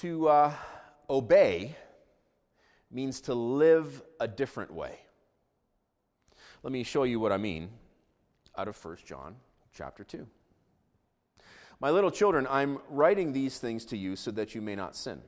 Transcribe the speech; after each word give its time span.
To 0.00 0.28
uh, 0.28 0.54
obey 1.10 1.76
means 2.90 3.20
to 3.22 3.34
live 3.34 4.00
a 4.18 4.26
different 4.26 4.72
way. 4.72 4.98
Let 6.62 6.72
me 6.72 6.84
show 6.84 7.02
you 7.02 7.20
what 7.20 7.32
I 7.32 7.36
mean 7.36 7.68
out 8.56 8.66
of 8.66 8.82
1 8.82 8.96
John 9.04 9.36
chapter 9.74 10.02
2. 10.02 10.26
My 11.80 11.90
little 11.90 12.10
children, 12.10 12.46
I'm 12.48 12.78
writing 12.88 13.34
these 13.34 13.58
things 13.58 13.84
to 13.86 13.96
you 13.98 14.16
so 14.16 14.30
that 14.30 14.54
you 14.54 14.62
may 14.62 14.74
not 14.74 14.96
sin. 14.96 15.20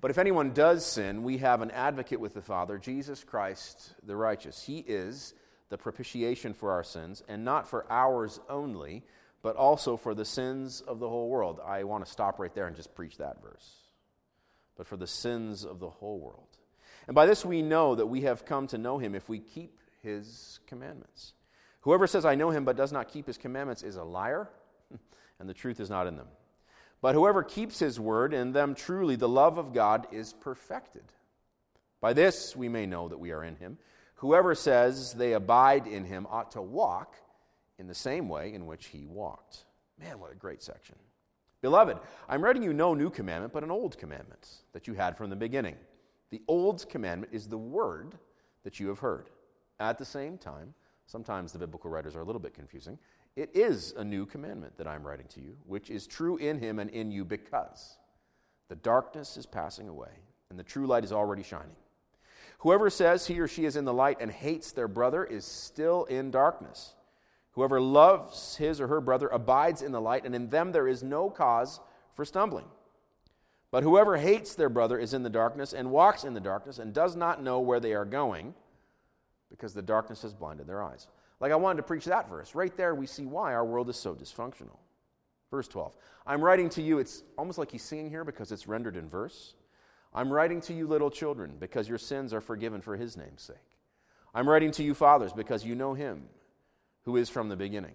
But 0.00 0.10
if 0.10 0.18
anyone 0.18 0.52
does 0.52 0.84
sin, 0.84 1.22
we 1.22 1.38
have 1.38 1.62
an 1.62 1.70
advocate 1.70 2.18
with 2.18 2.34
the 2.34 2.42
Father, 2.42 2.78
Jesus 2.78 3.22
Christ 3.22 3.94
the 4.04 4.16
righteous. 4.16 4.64
He 4.64 4.78
is 4.78 5.34
the 5.68 5.78
propitiation 5.78 6.52
for 6.52 6.72
our 6.72 6.82
sins, 6.82 7.22
and 7.28 7.44
not 7.44 7.68
for 7.68 7.86
ours 7.92 8.40
only, 8.48 9.04
but 9.42 9.56
also 9.56 9.96
for 9.96 10.14
the 10.14 10.24
sins 10.24 10.80
of 10.80 10.98
the 10.98 11.08
whole 11.08 11.28
world. 11.28 11.60
I 11.64 11.84
want 11.84 12.04
to 12.04 12.10
stop 12.10 12.38
right 12.38 12.54
there 12.54 12.66
and 12.66 12.76
just 12.76 12.94
preach 12.94 13.18
that 13.18 13.42
verse. 13.42 13.74
But 14.76 14.86
for 14.86 14.96
the 14.96 15.06
sins 15.06 15.64
of 15.64 15.80
the 15.80 15.90
whole 15.90 16.18
world. 16.18 16.48
And 17.06 17.14
by 17.14 17.26
this 17.26 17.44
we 17.44 17.62
know 17.62 17.94
that 17.94 18.06
we 18.06 18.22
have 18.22 18.44
come 18.44 18.66
to 18.68 18.78
know 18.78 18.98
him 18.98 19.14
if 19.14 19.28
we 19.28 19.38
keep 19.38 19.78
his 20.02 20.60
commandments. 20.66 21.32
Whoever 21.82 22.06
says, 22.06 22.24
I 22.24 22.34
know 22.34 22.50
him, 22.50 22.64
but 22.64 22.76
does 22.76 22.92
not 22.92 23.08
keep 23.08 23.26
his 23.26 23.38
commandments 23.38 23.82
is 23.82 23.96
a 23.96 24.04
liar, 24.04 24.48
and 25.38 25.48
the 25.48 25.54
truth 25.54 25.80
is 25.80 25.90
not 25.90 26.06
in 26.06 26.16
them. 26.16 26.28
But 27.00 27.14
whoever 27.14 27.42
keeps 27.42 27.78
his 27.78 28.00
word, 28.00 28.34
in 28.34 28.52
them 28.52 28.74
truly 28.74 29.16
the 29.16 29.28
love 29.28 29.56
of 29.56 29.72
God 29.72 30.08
is 30.12 30.32
perfected. 30.32 31.04
By 32.00 32.12
this 32.12 32.56
we 32.56 32.68
may 32.68 32.86
know 32.86 33.08
that 33.08 33.18
we 33.18 33.30
are 33.30 33.44
in 33.44 33.56
him. 33.56 33.78
Whoever 34.16 34.54
says 34.54 35.14
they 35.14 35.32
abide 35.32 35.86
in 35.86 36.04
him 36.04 36.26
ought 36.28 36.50
to 36.52 36.62
walk 36.62 37.14
in 37.78 37.86
the 37.86 37.94
same 37.94 38.28
way 38.28 38.52
in 38.52 38.66
which 38.66 38.86
he 38.86 39.06
walked. 39.06 39.64
Man, 39.98 40.18
what 40.18 40.32
a 40.32 40.36
great 40.36 40.62
section. 40.62 40.96
Beloved, 41.60 41.98
I'm 42.28 42.42
writing 42.42 42.62
you 42.62 42.72
no 42.72 42.94
new 42.94 43.10
commandment, 43.10 43.52
but 43.52 43.64
an 43.64 43.70
old 43.70 43.98
commandment 43.98 44.48
that 44.72 44.86
you 44.86 44.94
had 44.94 45.16
from 45.16 45.30
the 45.30 45.36
beginning. 45.36 45.76
The 46.30 46.42
old 46.46 46.88
commandment 46.88 47.32
is 47.32 47.48
the 47.48 47.58
word 47.58 48.14
that 48.62 48.78
you 48.78 48.88
have 48.88 48.98
heard. 48.98 49.30
At 49.80 49.98
the 49.98 50.04
same 50.04 50.38
time, 50.38 50.74
sometimes 51.06 51.52
the 51.52 51.58
biblical 51.58 51.90
writers 51.90 52.14
are 52.14 52.20
a 52.20 52.24
little 52.24 52.40
bit 52.40 52.54
confusing. 52.54 52.98
It 53.34 53.50
is 53.54 53.94
a 53.96 54.04
new 54.04 54.26
commandment 54.26 54.76
that 54.78 54.86
I'm 54.86 55.06
writing 55.06 55.26
to 55.28 55.40
you, 55.40 55.56
which 55.66 55.90
is 55.90 56.06
true 56.06 56.36
in 56.36 56.58
him 56.58 56.78
and 56.78 56.90
in 56.90 57.10
you 57.10 57.24
because 57.24 57.98
the 58.68 58.76
darkness 58.76 59.36
is 59.36 59.46
passing 59.46 59.88
away 59.88 60.10
and 60.50 60.58
the 60.58 60.64
true 60.64 60.86
light 60.86 61.04
is 61.04 61.12
already 61.12 61.42
shining. 61.42 61.76
Whoever 62.58 62.90
says 62.90 63.26
he 63.26 63.38
or 63.38 63.48
she 63.48 63.64
is 63.64 63.76
in 63.76 63.84
the 63.84 63.92
light 63.92 64.18
and 64.20 64.30
hates 64.30 64.72
their 64.72 64.88
brother 64.88 65.24
is 65.24 65.44
still 65.44 66.04
in 66.04 66.30
darkness. 66.30 66.94
Whoever 67.58 67.80
loves 67.80 68.54
his 68.54 68.80
or 68.80 68.86
her 68.86 69.00
brother 69.00 69.26
abides 69.26 69.82
in 69.82 69.90
the 69.90 70.00
light, 70.00 70.24
and 70.24 70.32
in 70.32 70.48
them 70.48 70.70
there 70.70 70.86
is 70.86 71.02
no 71.02 71.28
cause 71.28 71.80
for 72.14 72.24
stumbling. 72.24 72.66
But 73.72 73.82
whoever 73.82 74.16
hates 74.16 74.54
their 74.54 74.68
brother 74.68 74.96
is 74.96 75.12
in 75.12 75.24
the 75.24 75.28
darkness 75.28 75.72
and 75.72 75.90
walks 75.90 76.22
in 76.22 76.34
the 76.34 76.40
darkness 76.40 76.78
and 76.78 76.94
does 76.94 77.16
not 77.16 77.42
know 77.42 77.58
where 77.58 77.80
they 77.80 77.94
are 77.94 78.04
going 78.04 78.54
because 79.50 79.74
the 79.74 79.82
darkness 79.82 80.22
has 80.22 80.32
blinded 80.32 80.68
their 80.68 80.84
eyes. 80.84 81.08
Like 81.40 81.50
I 81.50 81.56
wanted 81.56 81.78
to 81.78 81.82
preach 81.82 82.04
that 82.04 82.30
verse. 82.30 82.54
Right 82.54 82.76
there, 82.76 82.94
we 82.94 83.08
see 83.08 83.26
why 83.26 83.54
our 83.54 83.64
world 83.64 83.88
is 83.88 83.96
so 83.96 84.14
dysfunctional. 84.14 84.78
Verse 85.50 85.66
12. 85.66 85.96
I'm 86.28 86.44
writing 86.44 86.68
to 86.68 86.80
you, 86.80 87.00
it's 87.00 87.24
almost 87.36 87.58
like 87.58 87.72
he's 87.72 87.82
singing 87.82 88.08
here 88.08 88.22
because 88.22 88.52
it's 88.52 88.68
rendered 88.68 88.96
in 88.96 89.08
verse. 89.08 89.56
I'm 90.14 90.32
writing 90.32 90.60
to 90.60 90.72
you, 90.72 90.86
little 90.86 91.10
children, 91.10 91.54
because 91.58 91.88
your 91.88 91.98
sins 91.98 92.32
are 92.32 92.40
forgiven 92.40 92.80
for 92.82 92.96
his 92.96 93.16
name's 93.16 93.42
sake. 93.42 93.56
I'm 94.32 94.48
writing 94.48 94.70
to 94.72 94.84
you, 94.84 94.94
fathers, 94.94 95.32
because 95.32 95.66
you 95.66 95.74
know 95.74 95.94
him 95.94 96.28
who 97.08 97.16
is 97.16 97.30
from 97.30 97.48
the 97.48 97.56
beginning. 97.56 97.94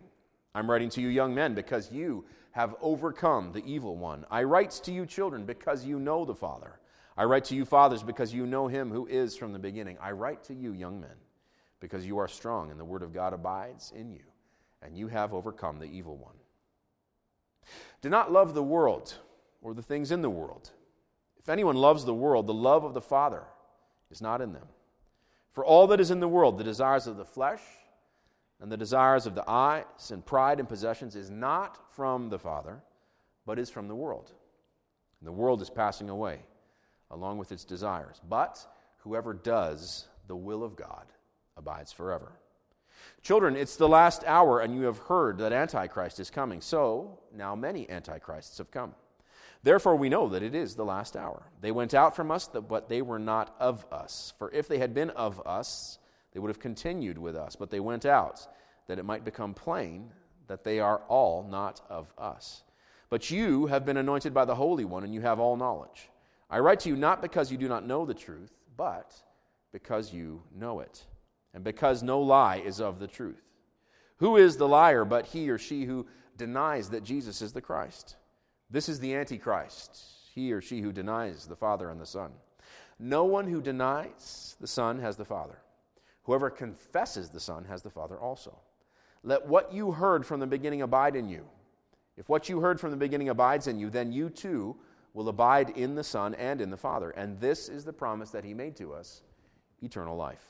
I'm 0.55 0.67
writing 0.67 0.89
to 0.89 1.01
you, 1.01 1.07
young 1.07 1.35
men, 1.35 1.53
because 1.53 1.91
you 1.91 2.25
have 2.53 2.73
overcome 2.81 3.51
the 3.51 3.63
evil 3.63 3.95
one. 3.95 4.25
I 4.31 4.41
write 4.41 4.71
to 4.85 4.91
you, 4.91 5.05
children, 5.05 5.45
because 5.45 5.85
you 5.85 5.99
know 5.99 6.25
the 6.25 6.33
Father. 6.33 6.79
I 7.15 7.25
write 7.25 7.45
to 7.45 7.55
you, 7.55 7.63
fathers, 7.63 8.01
because 8.01 8.33
you 8.33 8.47
know 8.47 8.67
him 8.67 8.89
who 8.89 9.05
is 9.05 9.37
from 9.37 9.53
the 9.53 9.59
beginning. 9.59 9.97
I 10.01 10.13
write 10.13 10.43
to 10.45 10.55
you, 10.55 10.73
young 10.73 10.99
men, 10.99 11.13
because 11.79 12.07
you 12.07 12.17
are 12.17 12.27
strong, 12.27 12.71
and 12.71 12.79
the 12.79 12.85
word 12.85 13.03
of 13.03 13.13
God 13.13 13.33
abides 13.33 13.93
in 13.95 14.11
you, 14.11 14.23
and 14.81 14.97
you 14.97 15.09
have 15.09 15.31
overcome 15.31 15.77
the 15.77 15.85
evil 15.85 16.17
one. 16.17 16.33
Do 18.01 18.09
not 18.09 18.31
love 18.31 18.55
the 18.55 18.63
world 18.63 19.13
or 19.61 19.75
the 19.75 19.83
things 19.83 20.11
in 20.11 20.23
the 20.23 20.29
world. 20.31 20.71
If 21.37 21.49
anyone 21.49 21.75
loves 21.75 22.03
the 22.03 22.15
world, 22.15 22.47
the 22.47 22.53
love 22.55 22.83
of 22.83 22.95
the 22.95 22.99
Father 22.99 23.43
is 24.09 24.23
not 24.23 24.41
in 24.41 24.53
them. 24.53 24.65
For 25.51 25.63
all 25.63 25.85
that 25.85 25.99
is 25.99 26.09
in 26.09 26.19
the 26.19 26.27
world, 26.27 26.57
the 26.57 26.63
desires 26.63 27.05
of 27.05 27.17
the 27.17 27.25
flesh, 27.25 27.61
and 28.61 28.71
the 28.71 28.77
desires 28.77 29.25
of 29.25 29.35
the 29.35 29.49
eyes 29.49 30.11
and 30.11 30.25
pride 30.25 30.59
and 30.59 30.69
possessions 30.69 31.15
is 31.15 31.29
not 31.29 31.93
from 31.93 32.29
the 32.29 32.39
Father, 32.39 32.81
but 33.45 33.59
is 33.59 33.69
from 33.69 33.87
the 33.87 33.95
world. 33.95 34.31
And 35.19 35.27
the 35.27 35.33
world 35.33 35.61
is 35.61 35.69
passing 35.69 36.09
away 36.09 36.39
along 37.11 37.37
with 37.37 37.51
its 37.51 37.65
desires. 37.65 38.19
But 38.27 38.65
whoever 38.99 39.33
does 39.33 40.07
the 40.27 40.35
will 40.35 40.63
of 40.63 40.75
God 40.75 41.05
abides 41.57 41.91
forever. 41.91 42.33
Children, 43.21 43.55
it's 43.55 43.75
the 43.75 43.87
last 43.87 44.23
hour, 44.25 44.59
and 44.59 44.75
you 44.75 44.83
have 44.83 44.97
heard 44.97 45.37
that 45.37 45.53
Antichrist 45.53 46.19
is 46.19 46.29
coming. 46.29 46.61
So 46.61 47.19
now 47.35 47.55
many 47.55 47.89
Antichrists 47.89 48.57
have 48.57 48.71
come. 48.71 48.95
Therefore, 49.61 49.95
we 49.95 50.09
know 50.09 50.27
that 50.29 50.43
it 50.43 50.55
is 50.55 50.75
the 50.75 50.85
last 50.85 51.15
hour. 51.15 51.43
They 51.61 51.71
went 51.71 51.93
out 51.93 52.15
from 52.15 52.31
us, 52.31 52.49
but 52.49 52.89
they 52.89 53.01
were 53.01 53.19
not 53.19 53.55
of 53.59 53.85
us. 53.91 54.33
For 54.37 54.51
if 54.51 54.67
they 54.67 54.77
had 54.77 54.93
been 54.93 55.09
of 55.11 55.45
us, 55.45 55.99
they 56.33 56.39
would 56.39 56.49
have 56.49 56.59
continued 56.59 57.17
with 57.17 57.35
us, 57.35 57.55
but 57.55 57.69
they 57.69 57.79
went 57.79 58.05
out, 58.05 58.47
that 58.87 58.99
it 58.99 59.05
might 59.05 59.23
become 59.23 59.53
plain 59.53 60.11
that 60.47 60.63
they 60.63 60.79
are 60.79 61.01
all 61.07 61.47
not 61.49 61.81
of 61.89 62.11
us. 62.17 62.63
But 63.09 63.29
you 63.31 63.67
have 63.67 63.85
been 63.85 63.97
anointed 63.97 64.33
by 64.33 64.45
the 64.45 64.55
Holy 64.55 64.85
One, 64.85 65.03
and 65.03 65.13
you 65.13 65.21
have 65.21 65.39
all 65.39 65.55
knowledge. 65.55 66.09
I 66.49 66.59
write 66.59 66.81
to 66.81 66.89
you 66.89 66.95
not 66.95 67.21
because 67.21 67.51
you 67.51 67.57
do 67.57 67.67
not 67.67 67.85
know 67.85 68.05
the 68.05 68.13
truth, 68.13 68.51
but 68.75 69.13
because 69.71 70.13
you 70.13 70.41
know 70.55 70.79
it, 70.79 71.03
and 71.53 71.63
because 71.63 72.03
no 72.03 72.19
lie 72.19 72.57
is 72.57 72.81
of 72.81 72.99
the 72.99 73.07
truth. 73.07 73.41
Who 74.17 74.37
is 74.37 74.57
the 74.57 74.67
liar 74.67 75.05
but 75.05 75.27
he 75.27 75.49
or 75.49 75.57
she 75.57 75.85
who 75.85 76.07
denies 76.37 76.89
that 76.89 77.03
Jesus 77.03 77.41
is 77.41 77.53
the 77.53 77.61
Christ? 77.61 78.15
This 78.69 78.89
is 78.89 78.99
the 78.99 79.15
Antichrist, 79.15 79.99
he 80.33 80.51
or 80.51 80.61
she 80.61 80.81
who 80.81 80.91
denies 80.91 81.45
the 81.45 81.55
Father 81.55 81.89
and 81.89 81.99
the 81.99 82.05
Son. 82.05 82.31
No 82.99 83.25
one 83.25 83.47
who 83.47 83.61
denies 83.61 84.55
the 84.59 84.67
Son 84.67 84.99
has 84.99 85.17
the 85.17 85.25
Father. 85.25 85.57
Whoever 86.23 86.49
confesses 86.49 87.29
the 87.29 87.39
Son 87.39 87.65
has 87.65 87.81
the 87.81 87.89
Father 87.89 88.17
also. 88.17 88.57
Let 89.23 89.47
what 89.47 89.73
you 89.73 89.91
heard 89.91 90.25
from 90.25 90.39
the 90.39 90.47
beginning 90.47 90.81
abide 90.81 91.15
in 91.15 91.29
you. 91.29 91.45
If 92.17 92.29
what 92.29 92.49
you 92.49 92.59
heard 92.59 92.79
from 92.79 92.91
the 92.91 92.97
beginning 92.97 93.29
abides 93.29 93.67
in 93.67 93.79
you, 93.79 93.89
then 93.89 94.11
you 94.11 94.29
too 94.29 94.75
will 95.13 95.29
abide 95.29 95.71
in 95.71 95.95
the 95.95 96.03
Son 96.03 96.33
and 96.35 96.61
in 96.61 96.69
the 96.69 96.77
Father. 96.77 97.11
And 97.11 97.39
this 97.39 97.69
is 97.69 97.85
the 97.85 97.93
promise 97.93 98.31
that 98.31 98.43
He 98.43 98.53
made 98.53 98.75
to 98.77 98.93
us 98.93 99.21
eternal 99.81 100.15
life. 100.15 100.43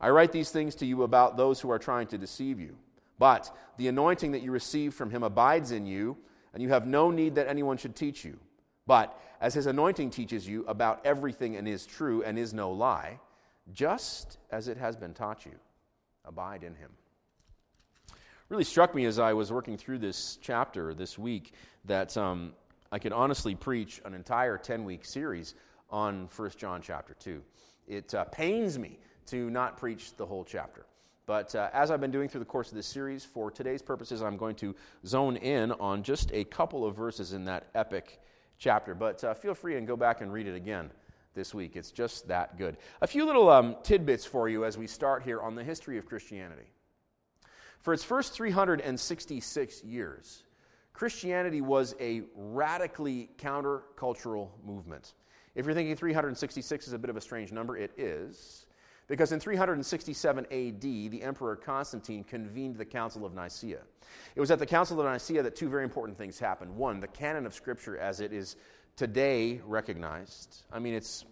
I 0.00 0.10
write 0.10 0.32
these 0.32 0.50
things 0.50 0.74
to 0.76 0.86
you 0.86 1.02
about 1.02 1.36
those 1.36 1.60
who 1.60 1.70
are 1.70 1.78
trying 1.78 2.06
to 2.08 2.18
deceive 2.18 2.60
you. 2.60 2.76
But 3.18 3.54
the 3.78 3.88
anointing 3.88 4.32
that 4.32 4.42
you 4.42 4.50
receive 4.52 4.92
from 4.94 5.10
Him 5.10 5.22
abides 5.22 5.72
in 5.72 5.86
you, 5.86 6.16
and 6.52 6.62
you 6.62 6.68
have 6.70 6.86
no 6.86 7.10
need 7.10 7.34
that 7.36 7.48
anyone 7.48 7.76
should 7.76 7.96
teach 7.96 8.24
you. 8.24 8.38
But 8.86 9.18
as 9.40 9.54
His 9.54 9.66
anointing 9.66 10.10
teaches 10.10 10.46
you 10.46 10.64
about 10.66 11.04
everything 11.04 11.56
and 11.56 11.66
is 11.66 11.86
true 11.86 12.22
and 12.22 12.38
is 12.38 12.52
no 12.52 12.70
lie, 12.70 13.18
just 13.72 14.38
as 14.50 14.68
it 14.68 14.76
has 14.76 14.96
been 14.96 15.14
taught 15.14 15.44
you. 15.44 15.52
Abide 16.24 16.62
in 16.62 16.74
him. 16.74 16.90
Really 18.48 18.64
struck 18.64 18.94
me 18.94 19.06
as 19.06 19.18
I 19.18 19.32
was 19.32 19.52
working 19.52 19.76
through 19.76 19.98
this 19.98 20.38
chapter 20.40 20.94
this 20.94 21.18
week 21.18 21.54
that 21.84 22.16
um, 22.16 22.52
I 22.92 22.98
could 22.98 23.12
honestly 23.12 23.54
preach 23.54 24.00
an 24.04 24.14
entire 24.14 24.56
10 24.56 24.84
week 24.84 25.04
series 25.04 25.54
on 25.90 26.28
1 26.34 26.50
John 26.56 26.80
chapter 26.80 27.14
2. 27.14 27.42
It 27.88 28.14
uh, 28.14 28.24
pains 28.24 28.78
me 28.78 28.98
to 29.26 29.50
not 29.50 29.76
preach 29.76 30.16
the 30.16 30.26
whole 30.26 30.44
chapter. 30.44 30.86
But 31.26 31.54
uh, 31.56 31.70
as 31.72 31.90
I've 31.90 32.00
been 32.00 32.12
doing 32.12 32.28
through 32.28 32.40
the 32.40 32.46
course 32.46 32.68
of 32.68 32.76
this 32.76 32.86
series, 32.86 33.24
for 33.24 33.50
today's 33.50 33.82
purposes, 33.82 34.22
I'm 34.22 34.36
going 34.36 34.54
to 34.56 34.76
zone 35.04 35.36
in 35.36 35.72
on 35.72 36.04
just 36.04 36.30
a 36.32 36.44
couple 36.44 36.84
of 36.84 36.94
verses 36.94 37.32
in 37.32 37.44
that 37.46 37.66
epic 37.74 38.20
chapter. 38.58 38.94
But 38.94 39.24
uh, 39.24 39.34
feel 39.34 39.54
free 39.54 39.76
and 39.76 39.88
go 39.88 39.96
back 39.96 40.20
and 40.20 40.32
read 40.32 40.46
it 40.46 40.54
again 40.54 40.90
this 41.36 41.54
week. 41.54 41.76
It's 41.76 41.92
just 41.92 42.26
that 42.26 42.58
good. 42.58 42.78
A 43.00 43.06
few 43.06 43.24
little 43.24 43.48
um, 43.48 43.76
tidbits 43.84 44.24
for 44.24 44.48
you 44.48 44.64
as 44.64 44.76
we 44.76 44.88
start 44.88 45.22
here 45.22 45.40
on 45.40 45.54
the 45.54 45.62
history 45.62 45.98
of 45.98 46.06
Christianity. 46.06 46.66
For 47.78 47.94
its 47.94 48.02
first 48.02 48.32
366 48.32 49.84
years, 49.84 50.42
Christianity 50.92 51.60
was 51.60 51.94
a 52.00 52.22
radically 52.34 53.30
countercultural 53.38 54.48
movement. 54.64 55.12
If 55.54 55.66
you're 55.66 55.74
thinking 55.74 55.94
366 55.94 56.88
is 56.88 56.92
a 56.92 56.98
bit 56.98 57.10
of 57.10 57.16
a 57.16 57.20
strange 57.20 57.52
number, 57.52 57.76
it 57.76 57.92
is. 57.96 58.66
Because 59.08 59.30
in 59.30 59.38
367 59.38 60.46
AD, 60.46 60.80
the 60.80 61.22
Emperor 61.22 61.54
Constantine 61.54 62.24
convened 62.24 62.76
the 62.76 62.84
Council 62.84 63.24
of 63.24 63.34
Nicaea. 63.34 63.82
It 64.34 64.40
was 64.40 64.50
at 64.50 64.58
the 64.58 64.66
Council 64.66 65.00
of 65.00 65.06
Nicaea 65.06 65.42
that 65.44 65.54
two 65.54 65.68
very 65.68 65.84
important 65.84 66.18
things 66.18 66.40
happened. 66.40 66.74
One, 66.74 66.98
the 66.98 67.06
canon 67.06 67.46
of 67.46 67.54
Scripture 67.54 67.96
as 67.98 68.20
it 68.20 68.32
is 68.32 68.56
today 68.96 69.60
recognized. 69.64 70.64
I 70.72 70.78
mean, 70.78 70.94
it's 70.94 71.24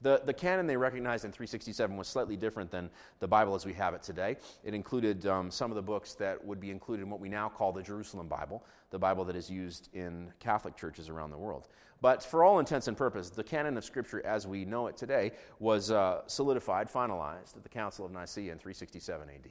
The, 0.00 0.22
the 0.24 0.32
canon 0.32 0.66
they 0.68 0.76
recognized 0.76 1.24
in 1.24 1.32
367 1.32 1.96
was 1.96 2.06
slightly 2.06 2.36
different 2.36 2.70
than 2.70 2.88
the 3.18 3.26
Bible 3.26 3.56
as 3.56 3.66
we 3.66 3.72
have 3.74 3.94
it 3.94 4.02
today. 4.02 4.36
It 4.62 4.72
included 4.72 5.26
um, 5.26 5.50
some 5.50 5.72
of 5.72 5.74
the 5.74 5.82
books 5.82 6.14
that 6.14 6.44
would 6.44 6.60
be 6.60 6.70
included 6.70 7.02
in 7.02 7.10
what 7.10 7.18
we 7.18 7.28
now 7.28 7.48
call 7.48 7.72
the 7.72 7.82
Jerusalem 7.82 8.28
Bible, 8.28 8.64
the 8.90 8.98
Bible 8.98 9.24
that 9.24 9.34
is 9.34 9.50
used 9.50 9.88
in 9.94 10.32
Catholic 10.38 10.76
churches 10.76 11.08
around 11.08 11.30
the 11.30 11.38
world. 11.38 11.66
But 12.00 12.22
for 12.22 12.44
all 12.44 12.60
intents 12.60 12.86
and 12.86 12.96
purposes, 12.96 13.32
the 13.32 13.42
canon 13.42 13.76
of 13.76 13.84
Scripture 13.84 14.24
as 14.24 14.46
we 14.46 14.64
know 14.64 14.86
it 14.86 14.96
today 14.96 15.32
was 15.58 15.90
uh, 15.90 16.20
solidified, 16.28 16.88
finalized 16.88 17.56
at 17.56 17.64
the 17.64 17.68
Council 17.68 18.06
of 18.06 18.12
Nicaea 18.12 18.52
in 18.52 18.58
367 18.58 19.28
AD. 19.28 19.50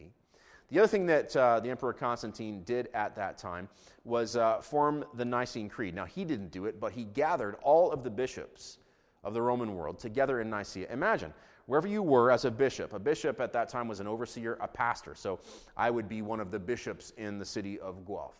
The 0.69 0.79
other 0.79 0.87
thing 0.87 1.05
that 1.05 1.35
uh, 1.35 1.61
the 1.61 1.69
Emperor 1.69 1.93
Constantine 1.93 2.63
did 2.63 2.89
at 2.93 3.15
that 3.15 3.37
time 3.37 3.69
was 4.03 4.35
uh, 4.35 4.59
form 4.59 5.05
the 5.13 5.23
Nicene 5.23 5.69
Creed. 5.69 5.95
Now, 5.95 6.05
he 6.05 6.25
didn't 6.25 6.51
do 6.51 6.65
it, 6.65 6.79
but 6.79 6.91
he 6.91 7.05
gathered 7.05 7.55
all 7.61 7.91
of 7.91 8.03
the 8.03 8.09
bishops 8.09 8.79
of 9.23 9.33
the 9.33 9.41
Roman 9.41 9.75
world 9.75 9.97
together 9.97 10.41
in 10.41 10.49
Nicaea. 10.49 10.91
Imagine, 10.91 11.33
wherever 11.67 11.87
you 11.87 12.03
were 12.03 12.31
as 12.31 12.43
a 12.43 12.51
bishop, 12.51 12.91
a 12.91 12.99
bishop 12.99 13.39
at 13.39 13.53
that 13.53 13.69
time 13.69 13.87
was 13.87 14.01
an 14.01 14.07
overseer, 14.07 14.57
a 14.59 14.67
pastor. 14.67 15.15
So 15.15 15.39
I 15.77 15.89
would 15.89 16.09
be 16.09 16.21
one 16.21 16.41
of 16.41 16.51
the 16.51 16.59
bishops 16.59 17.13
in 17.17 17.39
the 17.39 17.45
city 17.45 17.79
of 17.79 18.05
Guelph. 18.05 18.35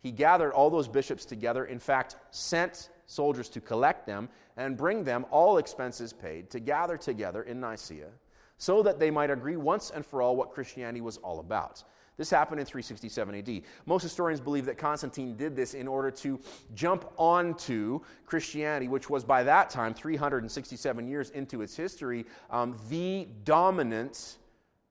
He 0.00 0.10
gathered 0.10 0.52
all 0.52 0.70
those 0.70 0.88
bishops 0.88 1.26
together, 1.26 1.66
in 1.66 1.78
fact, 1.78 2.16
sent 2.30 2.88
soldiers 3.06 3.48
to 3.50 3.60
collect 3.60 4.06
them 4.06 4.28
and 4.56 4.76
bring 4.76 5.04
them, 5.04 5.26
all 5.30 5.58
expenses 5.58 6.12
paid, 6.14 6.50
to 6.50 6.60
gather 6.60 6.96
together 6.96 7.42
in 7.42 7.60
Nicaea 7.60 8.08
so 8.58 8.82
that 8.82 8.98
they 8.98 9.10
might 9.10 9.30
agree 9.30 9.56
once 9.56 9.90
and 9.90 10.04
for 10.04 10.20
all 10.20 10.36
what 10.36 10.50
Christianity 10.50 11.00
was 11.00 11.16
all 11.18 11.40
about. 11.40 11.82
This 12.18 12.30
happened 12.30 12.58
in 12.58 12.66
367 12.66 13.34
AD. 13.36 13.62
Most 13.86 14.02
historians 14.02 14.40
believe 14.40 14.66
that 14.66 14.76
Constantine 14.76 15.36
did 15.36 15.54
this 15.54 15.74
in 15.74 15.86
order 15.86 16.10
to 16.10 16.40
jump 16.74 17.10
onto 17.16 18.00
Christianity, 18.26 18.88
which 18.88 19.08
was 19.08 19.24
by 19.24 19.44
that 19.44 19.70
time, 19.70 19.94
367 19.94 21.06
years 21.06 21.30
into 21.30 21.62
its 21.62 21.76
history, 21.76 22.26
um, 22.50 22.76
the 22.90 23.28
dominant 23.44 24.38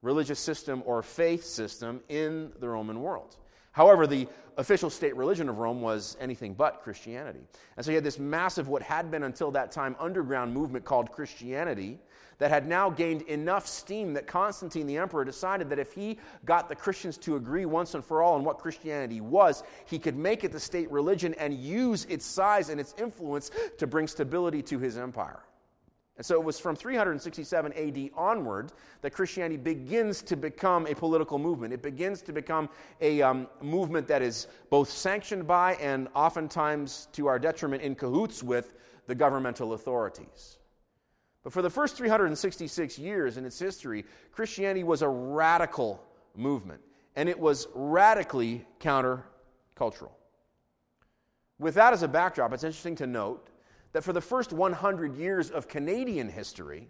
religious 0.02 0.40
system 0.40 0.82
or 0.86 1.04
faith 1.04 1.44
system 1.44 2.00
in 2.08 2.54
the 2.60 2.70
Roman 2.70 3.02
world. 3.02 3.36
However, 3.78 4.08
the 4.08 4.28
official 4.58 4.90
state 4.90 5.16
religion 5.16 5.50
of 5.50 5.60
Rome 5.60 5.84
was 5.84 6.18
anything 6.20 6.56
but 6.56 6.82
Christianity. 6.82 7.42
And 7.76 7.86
so 7.86 7.92
you 7.92 7.96
had 7.96 8.04
this 8.04 8.18
massive, 8.18 8.68
what 8.68 8.82
had 8.82 9.12
been 9.12 9.22
until 9.22 9.52
that 9.52 9.72
time, 9.72 9.96
underground 10.00 10.52
movement 10.52 10.84
called 10.84 11.12
Christianity 11.12 12.00
that 12.40 12.50
had 12.50 12.68
now 12.68 12.90
gained 12.90 13.22
enough 13.24 13.68
steam 13.68 14.16
that 14.16 14.26
Constantine 14.26 14.88
the 14.88 14.98
emperor 14.98 15.24
decided 15.24 15.70
that 15.70 15.78
if 15.78 15.94
he 15.94 16.18
got 16.44 16.70
the 16.70 16.76
Christians 16.76 17.20
to 17.20 17.36
agree 17.36 17.68
once 17.68 17.94
and 17.94 18.04
for 18.04 18.24
all 18.24 18.34
on 18.34 18.44
what 18.44 18.58
Christianity 18.58 19.22
was, 19.22 19.62
he 19.86 20.00
could 20.00 20.18
make 20.18 20.44
it 20.44 20.52
the 20.52 20.60
state 20.60 20.90
religion 20.90 21.36
and 21.36 21.54
use 21.54 22.06
its 22.06 22.26
size 22.26 22.70
and 22.70 22.82
its 22.82 22.96
influence 22.98 23.52
to 23.78 23.86
bring 23.86 24.08
stability 24.08 24.64
to 24.64 24.80
his 24.80 24.98
empire. 24.98 25.44
And 26.18 26.26
so 26.26 26.36
it 26.36 26.44
was 26.44 26.60
from 26.60 26.76
367 26.76 27.74
AD 27.74 28.10
onward 28.16 28.72
that 29.02 29.12
Christianity 29.12 29.58
begins 29.58 30.24
to 30.24 30.36
become 30.36 30.88
a 30.88 30.96
political 30.96 31.38
movement. 31.38 31.74
It 31.74 31.84
begins 31.84 32.24
to 32.24 32.34
become 32.34 32.70
a 33.02 33.22
um, 33.22 33.48
movement 33.62 34.08
that 34.08 34.24
is 34.24 34.48
both 34.72 34.90
sanctioned 34.90 35.46
by 35.46 35.76
and 35.76 36.08
oftentimes 36.16 37.08
to 37.14 37.28
our 37.28 37.38
detriment 37.38 37.84
in 37.84 37.94
cahoots 37.94 38.42
with 38.42 38.74
the 39.06 39.14
governmental 39.14 39.74
authorities. 39.74 40.58
But 41.44 41.54
for 41.54 41.62
the 41.62 41.70
first 41.70 41.96
366 41.96 42.98
years 42.98 43.38
in 43.38 43.46
its 43.46 43.60
history, 43.60 44.04
Christianity 44.32 44.84
was 44.84 45.04
a 45.04 45.08
radical 45.08 46.04
movement, 46.36 46.82
and 47.16 47.30
it 47.30 47.40
was 47.40 47.68
radically 47.76 48.66
countercultural. 48.80 50.12
With 51.60 51.76
that 51.76 51.94
as 51.94 52.04
a 52.04 52.08
backdrop, 52.08 52.54
it's 52.54 52.64
interesting 52.64 52.96
to 52.96 53.08
note 53.08 53.50
that 53.94 54.04
for 54.04 54.14
the 54.14 54.22
first 54.22 54.54
100 54.54 55.16
years 55.16 55.50
of 55.50 55.68
Canadian 55.68 56.30
history, 56.30 56.88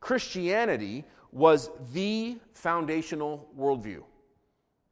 Christianity 0.00 1.04
was 1.30 1.70
the 1.92 2.38
foundational 2.52 3.48
worldview. 3.58 4.02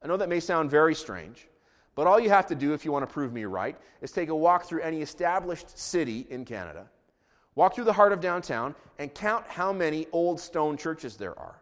I 0.02 0.08
know 0.08 0.16
that 0.16 0.28
may 0.28 0.40
sound 0.40 0.70
very 0.70 0.94
strange, 0.94 1.48
but 1.94 2.06
all 2.06 2.18
you 2.18 2.30
have 2.30 2.46
to 2.46 2.54
do 2.54 2.72
if 2.72 2.84
you 2.84 2.92
want 2.92 3.06
to 3.06 3.12
prove 3.12 3.32
me 3.32 3.44
right 3.44 3.76
is 4.00 4.12
take 4.12 4.30
a 4.30 4.34
walk 4.34 4.64
through 4.64 4.80
any 4.80 5.02
established 5.02 5.78
city 5.78 6.26
in 6.30 6.44
Canada, 6.44 6.88
walk 7.54 7.74
through 7.74 7.84
the 7.84 7.92
heart 7.92 8.12
of 8.12 8.20
downtown, 8.20 8.74
and 8.98 9.12
count 9.14 9.44
how 9.48 9.72
many 9.72 10.06
old 10.12 10.40
stone 10.40 10.76
churches 10.76 11.16
there 11.16 11.38
are. 11.38 11.60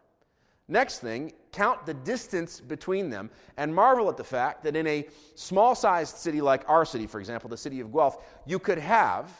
Next 0.69 0.99
thing, 0.99 1.33
count 1.51 1.85
the 1.87 1.95
distance 1.95 2.61
between 2.61 3.09
them 3.09 3.31
and 3.57 3.73
marvel 3.73 4.07
at 4.07 4.17
the 4.17 4.23
fact 4.23 4.63
that 4.63 4.75
in 4.75 4.85
a 4.85 5.07
small 5.33 5.73
sized 5.73 6.17
city 6.17 6.41
like 6.41 6.63
our 6.69 6.85
city, 6.85 7.07
for 7.07 7.19
example, 7.19 7.49
the 7.49 7.57
city 7.57 7.79
of 7.79 7.91
Guelph, 7.91 8.23
you 8.45 8.59
could 8.59 8.77
have 8.77 9.31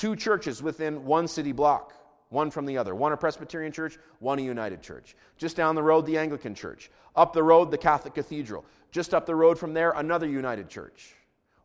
two 0.00 0.16
churches 0.16 0.62
within 0.62 1.04
one 1.04 1.28
city 1.28 1.52
block, 1.52 1.92
one 2.30 2.50
from 2.50 2.64
the 2.64 2.78
other. 2.78 2.94
One 2.94 3.12
a 3.12 3.18
Presbyterian 3.18 3.70
church, 3.70 3.98
one 4.18 4.38
a 4.38 4.42
United 4.42 4.80
church. 4.80 5.14
Just 5.36 5.56
down 5.56 5.74
the 5.74 5.82
road, 5.82 6.06
the 6.06 6.16
Anglican 6.16 6.54
church. 6.54 6.90
Up 7.14 7.34
the 7.34 7.42
road, 7.42 7.70
the 7.70 7.76
Catholic 7.76 8.14
cathedral. 8.14 8.64
Just 8.92 9.12
up 9.12 9.26
the 9.26 9.34
road 9.34 9.58
from 9.58 9.74
there, 9.74 9.90
another 9.90 10.26
United 10.26 10.70
church. 10.70 11.14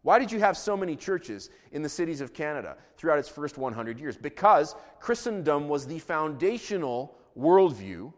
Why 0.02 0.20
did 0.20 0.34
you 0.34 0.40
have 0.40 0.58
so 0.58 0.76
many 0.76 0.98
churches 0.98 1.50
in 1.72 1.82
the 1.82 1.88
cities 1.88 2.20
of 2.20 2.34
Canada 2.34 2.76
throughout 2.98 3.20
its 3.20 3.30
first 3.30 3.58
100 3.58 4.02
years? 4.02 4.18
Because 4.18 4.76
Christendom 5.00 5.70
was 5.70 5.88
the 5.88 6.00
foundational 6.00 7.18
worldview 7.40 8.12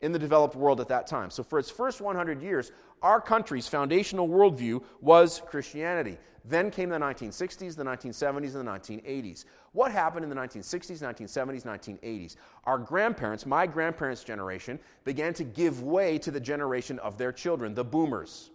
in 0.00 0.12
the 0.12 0.18
developed 0.18 0.54
world 0.54 0.80
at 0.80 0.88
that 0.88 1.06
time. 1.06 1.30
So, 1.30 1.42
for 1.42 1.58
its 1.58 1.70
first 1.70 2.00
100 2.00 2.42
years, 2.42 2.72
our 3.02 3.20
country's 3.20 3.68
foundational 3.68 4.28
worldview 4.28 4.82
was 5.00 5.42
Christianity. 5.46 6.18
Then 6.48 6.70
came 6.70 6.88
the 6.88 6.98
1960s, 6.98 7.74
the 7.74 7.84
1970s, 7.84 8.54
and 8.54 8.66
the 8.66 8.70
1980s. 8.70 9.46
What 9.72 9.90
happened 9.90 10.22
in 10.22 10.30
the 10.30 10.36
1960s, 10.36 11.02
1970s, 11.02 11.64
1980s? 11.64 12.36
Our 12.64 12.78
grandparents, 12.78 13.46
my 13.46 13.66
grandparents' 13.66 14.22
generation, 14.22 14.78
began 15.04 15.34
to 15.34 15.44
give 15.44 15.82
way 15.82 16.18
to 16.18 16.30
the 16.30 16.40
generation 16.40 17.00
of 17.00 17.18
their 17.18 17.32
children, 17.32 17.74
the 17.74 17.84
boomers. 17.84 18.50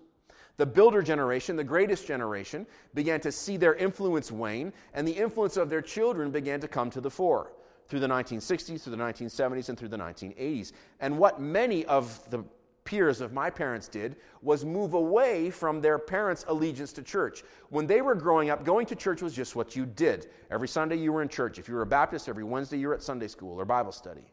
The 0.55 0.65
builder 0.65 1.01
generation, 1.01 1.55
the 1.55 1.63
greatest 1.63 2.07
generation, 2.07 2.65
began 2.93 3.19
to 3.21 3.31
see 3.31 3.57
their 3.57 3.75
influence 3.75 4.31
wane, 4.31 4.71
and 4.93 5.05
the 5.07 5.11
influence 5.11 5.57
of 5.57 5.69
their 5.69 5.81
children 5.81 6.31
began 6.31 6.61
to 6.61 6.67
come 6.67 6.89
to 6.91 7.01
the 7.01 7.11
fore 7.11 7.51
through 7.91 7.99
the 7.99 8.07
1960s, 8.07 8.83
through 8.83 8.95
the 8.95 9.03
1970s, 9.03 9.67
and 9.67 9.77
through 9.77 9.89
the 9.89 9.97
1980s. 9.97 10.71
And 11.01 11.17
what 11.17 11.41
many 11.41 11.85
of 11.87 12.21
the 12.29 12.41
peers 12.85 13.19
of 13.19 13.33
my 13.33 13.49
parents 13.49 13.89
did 13.89 14.15
was 14.41 14.63
move 14.63 14.93
away 14.93 15.49
from 15.49 15.81
their 15.81 15.99
parents' 15.99 16.45
allegiance 16.47 16.93
to 16.93 17.03
church. 17.03 17.43
When 17.69 17.85
they 17.85 18.01
were 18.01 18.15
growing 18.15 18.49
up, 18.49 18.63
going 18.63 18.85
to 18.85 18.95
church 18.95 19.21
was 19.21 19.33
just 19.33 19.57
what 19.57 19.75
you 19.75 19.85
did. 19.85 20.29
Every 20.51 20.69
Sunday 20.69 20.95
you 20.95 21.11
were 21.11 21.21
in 21.21 21.27
church. 21.27 21.59
If 21.59 21.67
you 21.67 21.75
were 21.75 21.81
a 21.81 21.85
Baptist, 21.85 22.29
every 22.29 22.45
Wednesday 22.45 22.77
you 22.77 22.87
were 22.87 22.93
at 22.93 23.03
Sunday 23.03 23.27
school 23.27 23.59
or 23.59 23.65
Bible 23.65 23.91
study. 23.91 24.23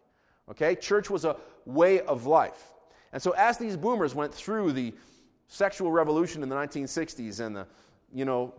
Okay? 0.48 0.76
Church 0.76 1.10
was 1.10 1.24
a 1.24 1.36
way 1.66 2.00
of 2.02 2.26
life. 2.26 2.74
And 3.12 3.20
so 3.20 3.32
as 3.32 3.58
these 3.58 3.76
boomers 3.76 4.14
went 4.14 4.32
through 4.32 4.70
the 4.70 4.94
sexual 5.48 5.90
revolution 5.90 6.44
in 6.44 6.48
the 6.48 6.54
1960s 6.54 7.44
and 7.44 7.56
the, 7.56 7.66
you 8.14 8.24
know, 8.24 8.54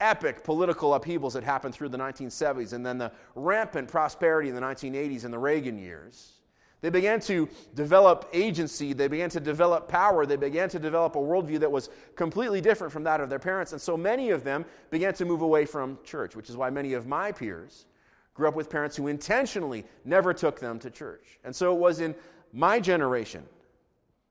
epic 0.00 0.44
political 0.44 0.94
upheavals 0.94 1.34
that 1.34 1.44
happened 1.44 1.74
through 1.74 1.88
the 1.88 1.98
1970s 1.98 2.72
and 2.72 2.84
then 2.84 2.98
the 2.98 3.12
rampant 3.34 3.88
prosperity 3.88 4.48
in 4.48 4.54
the 4.54 4.60
1980s 4.60 5.24
and 5.24 5.32
the 5.32 5.38
Reagan 5.38 5.78
years, 5.78 6.32
they 6.80 6.90
began 6.90 7.20
to 7.20 7.48
develop 7.74 8.28
agency, 8.32 8.94
they 8.94 9.08
began 9.08 9.28
to 9.30 9.40
develop 9.40 9.86
power, 9.86 10.24
they 10.24 10.36
began 10.36 10.68
to 10.70 10.78
develop 10.78 11.14
a 11.14 11.18
worldview 11.18 11.60
that 11.60 11.70
was 11.70 11.90
completely 12.16 12.60
different 12.60 12.92
from 12.92 13.04
that 13.04 13.20
of 13.20 13.28
their 13.28 13.38
parents. 13.38 13.72
And 13.72 13.80
so 13.80 13.96
many 13.96 14.30
of 14.30 14.44
them 14.44 14.64
began 14.90 15.12
to 15.14 15.26
move 15.26 15.42
away 15.42 15.66
from 15.66 15.98
church, 16.04 16.34
which 16.34 16.48
is 16.48 16.56
why 16.56 16.70
many 16.70 16.94
of 16.94 17.06
my 17.06 17.32
peers 17.32 17.84
grew 18.32 18.48
up 18.48 18.54
with 18.54 18.70
parents 18.70 18.96
who 18.96 19.08
intentionally 19.08 19.84
never 20.06 20.32
took 20.32 20.58
them 20.58 20.78
to 20.78 20.90
church. 20.90 21.38
And 21.44 21.54
so 21.54 21.74
it 21.74 21.78
was 21.78 22.00
in 22.00 22.14
my 22.52 22.80
generation 22.80 23.44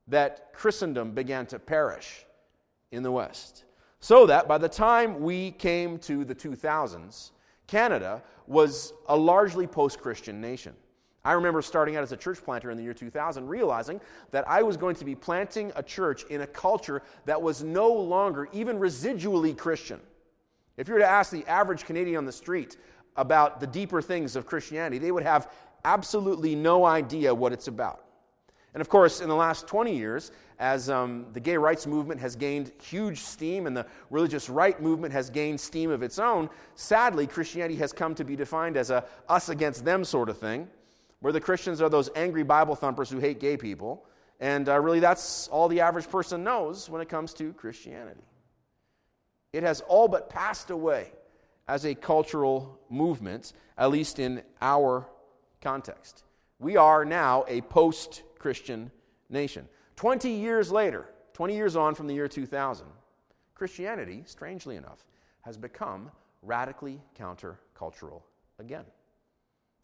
that 0.08 0.52
Christendom 0.54 1.12
began 1.12 1.46
to 1.48 1.60
perish 1.60 2.26
in 2.92 3.04
the 3.04 3.12
West. 3.12 3.64
So 4.00 4.26
that 4.28 4.48
by 4.48 4.58
the 4.58 4.70
time 4.70 5.22
we 5.22 5.52
came 5.52 5.98
to 6.00 6.24
the 6.24 6.36
2000s, 6.36 7.32
Canada 7.68 8.24
was 8.48 8.94
a 9.08 9.16
largely 9.16 9.68
post 9.68 10.00
Christian 10.00 10.40
nation. 10.40 10.74
I 11.26 11.34
remember 11.34 11.62
starting 11.62 11.98
out 11.98 12.04
as 12.04 12.14
a 12.14 12.18
church 12.18 12.42
planter 12.44 12.72
in 12.72 12.78
the 12.78 12.84
year 12.84 12.94
2000, 12.94 13.48
realizing 13.48 14.00
that 14.32 14.48
I 14.48 14.64
was 14.64 14.78
going 14.78 14.96
to 14.96 15.06
be 15.06 15.16
planting 15.16 15.72
a 15.76 15.84
church 15.84 16.24
in 16.30 16.42
a 16.42 16.48
culture 16.48 17.02
that 17.26 17.40
was 17.42 17.62
no 17.62 17.92
longer 17.92 18.48
even 18.54 18.80
residually 18.80 19.56
Christian. 19.56 20.00
If 20.78 20.88
you 20.88 20.94
were 20.94 21.02
to 21.02 21.08
ask 21.08 21.30
the 21.30 21.46
average 21.46 21.84
Canadian 21.84 22.18
on 22.18 22.26
the 22.26 22.32
street 22.32 22.78
about 23.18 23.60
the 23.60 23.68
deeper 23.68 24.02
things 24.02 24.38
of 24.38 24.46
Christianity, 24.46 24.98
they 24.98 25.12
would 25.12 25.24
have 25.24 25.52
absolutely 25.84 26.56
no 26.56 26.86
idea 26.86 27.36
what 27.36 27.52
it's 27.52 27.68
about. 27.68 28.06
And 28.74 28.82
of 28.82 28.90
course, 28.90 29.22
in 29.22 29.30
the 29.30 29.36
last 29.36 29.68
20 29.68 29.96
years, 29.96 30.32
as 30.60 30.90
um, 30.90 31.26
the 31.34 31.40
gay 31.40 31.58
rights 31.58 31.88
movement 31.88 32.20
has 32.20 32.36
gained 32.36 32.72
huge 32.82 33.20
steam 33.20 33.66
and 33.66 33.76
the 33.76 33.86
religious 34.10 34.50
right 34.50 34.80
movement 34.82 35.14
has 35.14 35.30
gained 35.30 35.60
steam 35.60 35.90
of 35.90 36.04
its 36.04 36.20
own, 36.20 36.50
sadly, 36.76 37.26
Christianity 37.26 37.76
has 37.78 37.92
come 37.92 38.14
to 38.16 38.24
be 38.24 38.36
defined 38.36 38.78
as 38.78 38.90
a 38.90 39.04
us 39.28 39.50
against 39.50 39.86
them 39.86 40.04
sort 40.04 40.30
of 40.30 40.38
thing 40.38 40.68
where 41.22 41.34
the 41.34 41.42
Christians 41.42 41.82
are 41.82 41.90
those 41.90 42.10
angry 42.16 42.44
Bible 42.44 42.76
thumpers 42.76 43.10
who 43.10 43.20
hate 43.20 43.40
gay 43.40 43.58
people. 43.58 44.06
And 44.40 44.70
uh, 44.70 44.80
really, 44.80 45.00
that's 45.00 45.48
all 45.50 45.68
the 45.68 45.82
average 45.82 46.10
person 46.10 46.44
knows 46.44 46.90
when 46.90 47.02
it 47.02 47.10
comes 47.10 47.34
to 47.36 47.52
Christianity. 47.54 48.22
It 49.52 49.64
has 49.64 49.82
all 49.82 50.08
but 50.08 50.30
passed 50.30 50.70
away 50.70 51.12
as 51.68 51.86
a 51.86 51.94
cultural 51.94 52.80
movement, 52.90 53.54
at 53.78 53.92
least 53.92 54.20
in 54.20 54.42
our 54.62 55.08
context. 55.62 56.24
We 56.60 56.78
are 56.78 57.04
now 57.04 57.46
a 57.48 57.62
post 57.62 58.24
Christian 58.40 58.90
nation. 59.30 59.68
20 59.96 60.30
years 60.32 60.72
later, 60.72 61.06
20 61.34 61.56
years 61.56 61.76
on 61.76 61.94
from 61.94 62.08
the 62.08 62.14
year 62.14 62.28
2000, 62.28 62.88
Christianity, 63.54 64.24
strangely 64.26 64.78
enough, 64.78 65.04
has 65.42 65.58
become 65.58 66.10
radically 66.42 67.02
countercultural 67.18 68.22
again. 68.60 68.86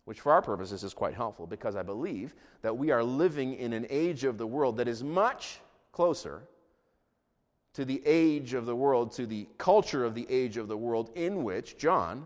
Which, 0.06 0.22
for 0.22 0.32
our 0.32 0.42
purposes, 0.42 0.84
is 0.84 0.94
quite 0.94 1.14
helpful 1.14 1.48
because 1.48 1.76
I 1.76 1.84
believe 1.84 2.36
that 2.62 2.78
we 2.78 2.92
are 2.92 3.04
living 3.04 3.56
in 3.56 3.74
an 3.74 3.88
age 3.90 4.24
of 4.24 4.38
the 4.38 4.48
world 4.48 4.78
that 4.78 4.88
is 4.88 5.04
much 5.04 5.60
closer 5.92 6.44
to 7.74 7.84
the 7.84 8.02
age 8.06 8.54
of 8.54 8.66
the 8.66 8.76
world, 8.76 9.12
to 9.14 9.26
the 9.26 9.48
culture 9.58 10.06
of 10.06 10.16
the 10.16 10.26
age 10.30 10.58
of 10.58 10.68
the 10.68 10.78
world 10.78 11.10
in 11.16 11.44
which 11.44 11.78
John 11.78 12.26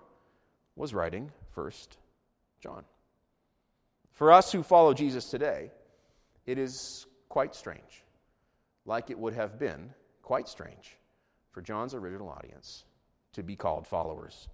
was 0.75 0.93
writing 0.93 1.31
First 1.53 1.97
John. 2.61 2.83
For 4.11 4.31
us 4.31 4.51
who 4.51 4.61
follow 4.61 4.93
Jesus 4.93 5.25
today, 5.29 5.71
it 6.49 6.57
is 6.57 7.05
quite 7.29 7.53
strange, 7.53 8.03
like 8.83 9.11
it 9.11 9.19
would 9.19 9.35
have 9.35 9.59
been 9.59 9.93
quite 10.23 10.49
strange 10.49 10.97
for 11.51 11.61
John's 11.61 11.93
original 11.93 12.27
audience 12.29 12.85
to 13.33 13.43
be 13.43 13.55
called 13.55 13.85
followers 13.85 14.49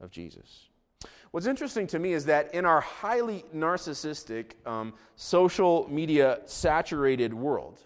of 0.00 0.10
Jesus. 0.10 0.68
What's 1.30 1.46
interesting 1.46 1.86
to 1.88 1.98
me 1.98 2.14
is 2.14 2.24
that 2.24 2.54
in 2.54 2.64
our 2.64 2.80
highly 2.80 3.44
narcissistic, 3.54 4.52
um, 4.66 4.94
social 5.16 5.86
media 5.90 6.40
saturated 6.46 7.34
world, 7.34 7.78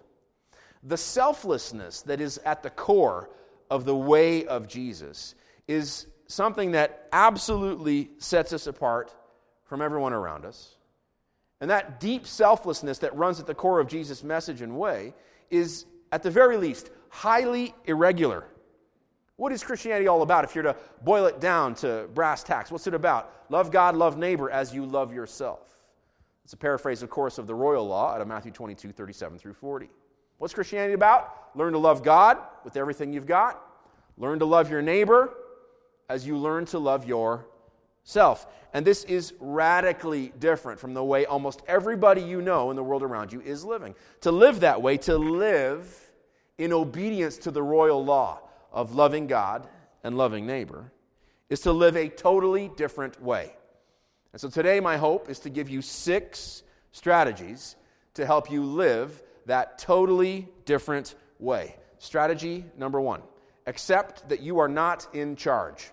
the 0.84 0.96
selflessness 0.96 2.02
that 2.02 2.20
is 2.20 2.38
at 2.44 2.62
the 2.62 2.70
core 2.70 3.28
of 3.70 3.84
the 3.84 3.96
way 3.96 4.46
of 4.46 4.68
Jesus 4.68 5.34
is 5.66 6.06
something 6.28 6.72
that 6.72 7.08
absolutely 7.12 8.11
sets 8.18 8.52
us 8.52 8.68
apart 8.68 9.12
from 9.64 9.82
everyone 9.82 10.12
around 10.12 10.44
us. 10.44 10.76
And 11.62 11.71
that 11.71 12.00
deep 12.00 12.26
selflessness 12.26 12.99
that 12.99 13.16
runs 13.16 13.38
at 13.38 13.47
the 13.47 13.54
core 13.54 13.78
of 13.78 13.87
Jesus' 13.87 14.25
message 14.25 14.62
and 14.62 14.76
way 14.76 15.14
is, 15.49 15.87
at 16.11 16.25
the 16.25 16.31
very 16.31 16.57
least, 16.57 16.90
highly 17.09 17.73
irregular. 17.85 18.45
What 19.37 19.52
is 19.52 19.62
Christianity 19.62 20.09
all 20.09 20.23
about 20.23 20.42
if 20.42 20.57
you're 20.57 20.64
to 20.64 20.75
boil 21.04 21.26
it 21.26 21.40
down 21.40 21.76
to 21.76 22.09
brass 22.14 22.42
tacks? 22.42 22.73
What's 22.73 22.88
it 22.88 22.95
about? 22.95 23.45
Love 23.49 23.71
God, 23.71 23.95
love 23.95 24.19
neighbor 24.19 24.50
as 24.50 24.75
you 24.75 24.85
love 24.85 25.14
yourself. 25.14 25.78
It's 26.42 26.52
a 26.52 26.57
paraphrase, 26.57 27.00
of 27.00 27.11
course, 27.11 27.38
of 27.38 27.47
the 27.47 27.54
royal 27.54 27.87
law 27.87 28.12
out 28.12 28.21
of 28.21 28.26
Matthew 28.26 28.50
22, 28.50 28.90
37 28.90 29.38
through 29.38 29.54
40. 29.54 29.88
What's 30.38 30.54
Christianity 30.54 30.95
about? 30.95 31.50
Learn 31.54 31.75
to 31.75 31.78
love 31.78 32.02
God 32.02 32.38
with 32.64 32.76
everything 32.76 33.12
you've 33.12 33.25
got. 33.25 33.62
Learn 34.19 34.40
to 34.40 34.47
love 34.47 34.69
your 34.69 34.83
neighbor 34.83 35.33
as 36.09 36.26
you 36.26 36.37
learn 36.37 36.64
to 36.66 36.81
love 36.81 37.07
your 37.07 37.47
self. 38.04 38.47
And 38.75 38.87
this 38.87 39.04
is 39.04 39.35
radically 39.38 40.32
different 40.38 40.80
from 40.80 40.94
the 40.94 41.04
way 41.04 41.26
almost 41.26 41.62
everybody 41.66 42.23
you 42.23 42.40
know 42.40 42.71
in 42.71 42.76
the 42.76 42.82
world 42.82 43.02
around 43.02 43.32
you 43.32 43.40
is 43.40 43.64
living. 43.64 43.94
To 44.23 44.32
live 44.32 44.61
that 44.61 44.80
way, 44.80 44.97
to 44.99 45.16
live 45.16 46.11
in 46.59 46.73
obedience 46.73 47.38
to 47.38 47.50
the 47.50 47.62
royal 47.62 48.04
law 48.04 48.40
of 48.73 48.94
loving 48.94 49.26
God 49.26 49.68
and 50.02 50.16
loving 50.16 50.47
neighbor, 50.47 50.90
is 51.50 51.61
to 51.61 51.73
live 51.73 51.97
a 51.97 52.09
totally 52.09 52.71
different 52.76 53.23
way. 53.23 53.54
And 54.32 54.40
so 54.40 54.49
today, 54.49 54.80
my 54.80 54.97
hope 54.97 55.28
is 55.28 55.38
to 55.40 55.50
give 55.50 55.68
you 55.68 55.82
six 55.82 56.62
strategies 56.92 57.76
to 58.14 58.25
help 58.25 58.50
you 58.50 58.64
live 58.64 59.23
that 59.47 59.78
totally 59.78 60.49
different 60.64 61.14
way. 61.38 61.76
Strategy 61.99 62.64
number 62.76 63.00
one 63.00 63.23
accept 63.66 64.28
that 64.28 64.40
you 64.40 64.59
are 64.59 64.68
not 64.68 65.06
in 65.12 65.37
charge. 65.37 65.90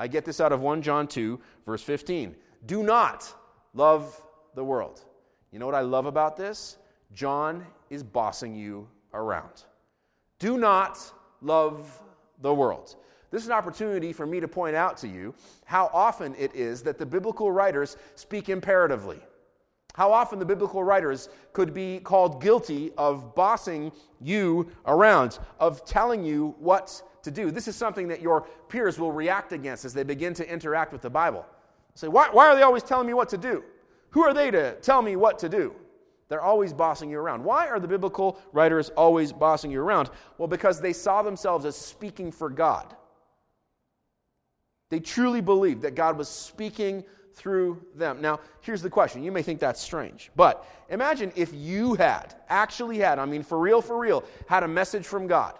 I 0.00 0.08
get 0.08 0.24
this 0.24 0.40
out 0.40 0.50
of 0.50 0.62
1 0.62 0.80
John 0.80 1.06
2, 1.06 1.38
verse 1.66 1.82
15. 1.82 2.34
Do 2.64 2.82
not 2.82 3.34
love 3.74 4.18
the 4.54 4.64
world. 4.64 5.02
You 5.52 5.58
know 5.58 5.66
what 5.66 5.74
I 5.74 5.82
love 5.82 6.06
about 6.06 6.38
this? 6.38 6.78
John 7.12 7.66
is 7.90 8.02
bossing 8.02 8.54
you 8.54 8.88
around. 9.12 9.64
Do 10.38 10.56
not 10.56 10.98
love 11.42 12.02
the 12.40 12.52
world. 12.52 12.96
This 13.30 13.42
is 13.42 13.48
an 13.48 13.52
opportunity 13.52 14.14
for 14.14 14.24
me 14.24 14.40
to 14.40 14.48
point 14.48 14.74
out 14.74 14.96
to 14.98 15.06
you 15.06 15.34
how 15.66 15.90
often 15.92 16.34
it 16.38 16.54
is 16.54 16.82
that 16.84 16.96
the 16.96 17.04
biblical 17.04 17.52
writers 17.52 17.98
speak 18.14 18.48
imperatively. 18.48 19.20
How 19.92 20.10
often 20.12 20.38
the 20.38 20.46
biblical 20.46 20.82
writers 20.82 21.28
could 21.52 21.74
be 21.74 22.00
called 22.00 22.40
guilty 22.40 22.90
of 22.96 23.34
bossing 23.34 23.92
you 24.18 24.70
around, 24.86 25.40
of 25.58 25.84
telling 25.84 26.24
you 26.24 26.54
what 26.58 27.02
to 27.22 27.30
do. 27.30 27.50
This 27.50 27.68
is 27.68 27.76
something 27.76 28.08
that 28.08 28.20
your 28.20 28.46
peers 28.68 28.98
will 28.98 29.12
react 29.12 29.52
against 29.52 29.84
as 29.84 29.94
they 29.94 30.02
begin 30.02 30.34
to 30.34 30.50
interact 30.50 30.92
with 30.92 31.02
the 31.02 31.10
Bible. 31.10 31.46
Say, 31.94 32.08
why, 32.08 32.28
why 32.30 32.48
are 32.48 32.56
they 32.56 32.62
always 32.62 32.82
telling 32.82 33.06
me 33.06 33.14
what 33.14 33.28
to 33.30 33.38
do? 33.38 33.64
Who 34.10 34.22
are 34.22 34.34
they 34.34 34.50
to 34.50 34.74
tell 34.76 35.02
me 35.02 35.16
what 35.16 35.38
to 35.40 35.48
do? 35.48 35.74
They're 36.28 36.40
always 36.40 36.72
bossing 36.72 37.10
you 37.10 37.18
around. 37.18 37.42
Why 37.42 37.68
are 37.68 37.80
the 37.80 37.88
biblical 37.88 38.38
writers 38.52 38.90
always 38.90 39.32
bossing 39.32 39.70
you 39.70 39.80
around? 39.80 40.10
Well, 40.38 40.48
because 40.48 40.80
they 40.80 40.92
saw 40.92 41.22
themselves 41.22 41.64
as 41.64 41.74
speaking 41.76 42.30
for 42.30 42.48
God. 42.48 42.94
They 44.90 45.00
truly 45.00 45.40
believed 45.40 45.82
that 45.82 45.94
God 45.94 46.16
was 46.16 46.28
speaking 46.28 47.04
through 47.34 47.84
them. 47.94 48.20
Now, 48.20 48.40
here's 48.60 48.82
the 48.82 48.90
question. 48.90 49.22
You 49.22 49.32
may 49.32 49.42
think 49.42 49.60
that's 49.60 49.80
strange, 49.80 50.30
but 50.36 50.66
imagine 50.88 51.32
if 51.36 51.52
you 51.52 51.94
had, 51.94 52.34
actually 52.48 52.98
had, 52.98 53.18
I 53.18 53.24
mean, 53.24 53.42
for 53.42 53.58
real, 53.58 53.80
for 53.82 53.98
real, 53.98 54.24
had 54.46 54.62
a 54.62 54.68
message 54.68 55.06
from 55.06 55.26
God. 55.26 55.58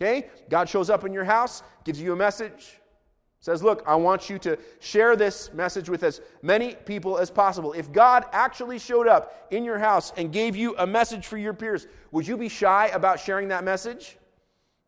Okay? 0.00 0.28
God 0.48 0.68
shows 0.68 0.90
up 0.90 1.04
in 1.04 1.12
your 1.12 1.24
house, 1.24 1.62
gives 1.84 2.00
you 2.00 2.12
a 2.12 2.16
message, 2.16 2.80
says, 3.40 3.62
Look, 3.62 3.82
I 3.86 3.96
want 3.96 4.30
you 4.30 4.38
to 4.40 4.56
share 4.78 5.16
this 5.16 5.52
message 5.52 5.88
with 5.88 6.04
as 6.04 6.20
many 6.42 6.74
people 6.74 7.18
as 7.18 7.30
possible. 7.30 7.72
If 7.72 7.92
God 7.92 8.24
actually 8.32 8.78
showed 8.78 9.08
up 9.08 9.48
in 9.50 9.64
your 9.64 9.78
house 9.78 10.12
and 10.16 10.32
gave 10.32 10.54
you 10.54 10.76
a 10.78 10.86
message 10.86 11.26
for 11.26 11.36
your 11.36 11.52
peers, 11.52 11.86
would 12.12 12.26
you 12.26 12.36
be 12.36 12.48
shy 12.48 12.88
about 12.88 13.18
sharing 13.18 13.48
that 13.48 13.64
message? 13.64 14.18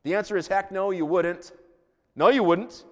The 0.04 0.14
answer 0.14 0.36
is 0.36 0.46
heck 0.46 0.70
no, 0.70 0.90
you 0.92 1.04
wouldn't. 1.04 1.52
No, 2.14 2.28
you 2.28 2.44
wouldn't. 2.44 2.84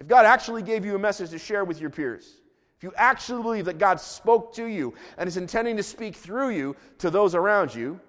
If 0.00 0.06
God 0.08 0.26
actually 0.26 0.62
gave 0.62 0.84
you 0.84 0.94
a 0.94 0.98
message 0.98 1.30
to 1.30 1.38
share 1.38 1.64
with 1.64 1.80
your 1.80 1.90
peers, 1.90 2.40
if 2.76 2.82
you 2.82 2.92
actually 2.96 3.42
believe 3.42 3.64
that 3.66 3.78
God 3.78 4.00
spoke 4.00 4.52
to 4.54 4.66
you 4.66 4.94
and 5.16 5.28
is 5.28 5.36
intending 5.36 5.76
to 5.76 5.82
speak 5.82 6.16
through 6.16 6.50
you 6.50 6.74
to 6.98 7.10
those 7.10 7.36
around 7.36 7.72
you, 7.72 8.00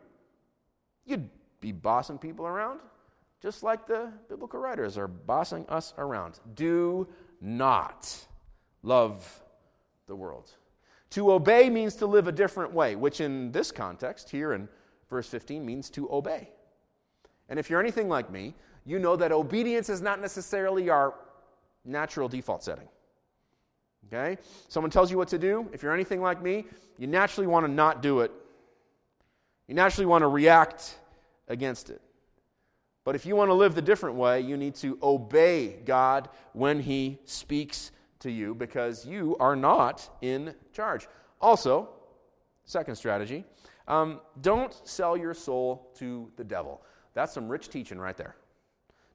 you'd 1.05 1.29
be 1.61 1.71
bossing 1.71 2.17
people 2.17 2.47
around 2.47 2.79
just 3.43 3.62
like 3.62 3.85
the 3.85 4.09
biblical 4.29 4.57
writers 4.57 4.97
are 4.97 5.09
bossing 5.09 5.65
us 5.67 5.93
around. 5.97 6.39
Do 6.55 7.09
not 7.41 8.25
love 8.83 9.43
the 10.07 10.15
world. 10.15 10.50
To 11.09 11.33
obey 11.33 11.69
means 11.69 11.95
to 11.95 12.05
live 12.05 12.29
a 12.29 12.31
different 12.31 12.71
way, 12.71 12.95
which 12.95 13.19
in 13.19 13.51
this 13.51 13.69
context, 13.69 14.29
here 14.29 14.53
in 14.53 14.69
verse 15.09 15.27
15, 15.27 15.65
means 15.65 15.89
to 15.89 16.09
obey. 16.09 16.51
And 17.50 17.59
if 17.59 17.69
you're 17.69 17.81
anything 17.81 18.07
like 18.07 18.31
me, 18.31 18.55
you 18.85 18.97
know 18.97 19.17
that 19.17 19.33
obedience 19.33 19.89
is 19.89 20.01
not 20.01 20.21
necessarily 20.21 20.89
our 20.89 21.13
natural 21.83 22.29
default 22.29 22.63
setting. 22.63 22.88
Okay? 24.07 24.38
Someone 24.69 24.89
tells 24.89 25.12
you 25.12 25.17
what 25.17 25.27
to 25.27 25.38
do. 25.38 25.67
If 25.73 25.83
you're 25.83 25.93
anything 25.93 26.21
like 26.21 26.41
me, 26.41 26.65
you 26.97 27.07
naturally 27.07 27.47
want 27.47 27.65
to 27.65 27.71
not 27.71 28.01
do 28.01 28.21
it. 28.21 28.31
You 29.67 29.75
naturally 29.75 30.05
want 30.05 30.21
to 30.21 30.27
react 30.29 30.95
against 31.50 31.89
it. 31.89 32.01
But 33.03 33.15
if 33.15 33.25
you 33.25 33.36
want 33.36 33.50
to 33.50 33.53
live 33.53 33.75
the 33.75 33.81
different 33.81 34.15
way, 34.15 34.41
you 34.41 34.55
need 34.55 34.75
to 34.75 34.98
obey 35.03 35.79
God 35.86 36.29
when 36.53 36.79
He 36.79 37.19
speaks 37.25 37.91
to 38.19 38.31
you 38.31 38.55
because 38.55 39.05
you 39.05 39.36
are 39.39 39.55
not 39.55 40.10
in 40.22 40.55
charge. 40.72 41.07
Also, 41.41 41.89
second 42.63 42.95
strategy, 42.95 43.43
um, 43.88 44.22
don't 44.41 44.74
sell 44.88 45.17
your 45.17 45.33
soul 45.33 45.91
to 45.95 46.31
the 46.38 46.43
devil. 46.43 46.81
That's 47.13 47.33
some 47.33 47.50
rich 47.50 47.69
teaching 47.69 48.00
right 48.00 48.15
there. 48.15 48.36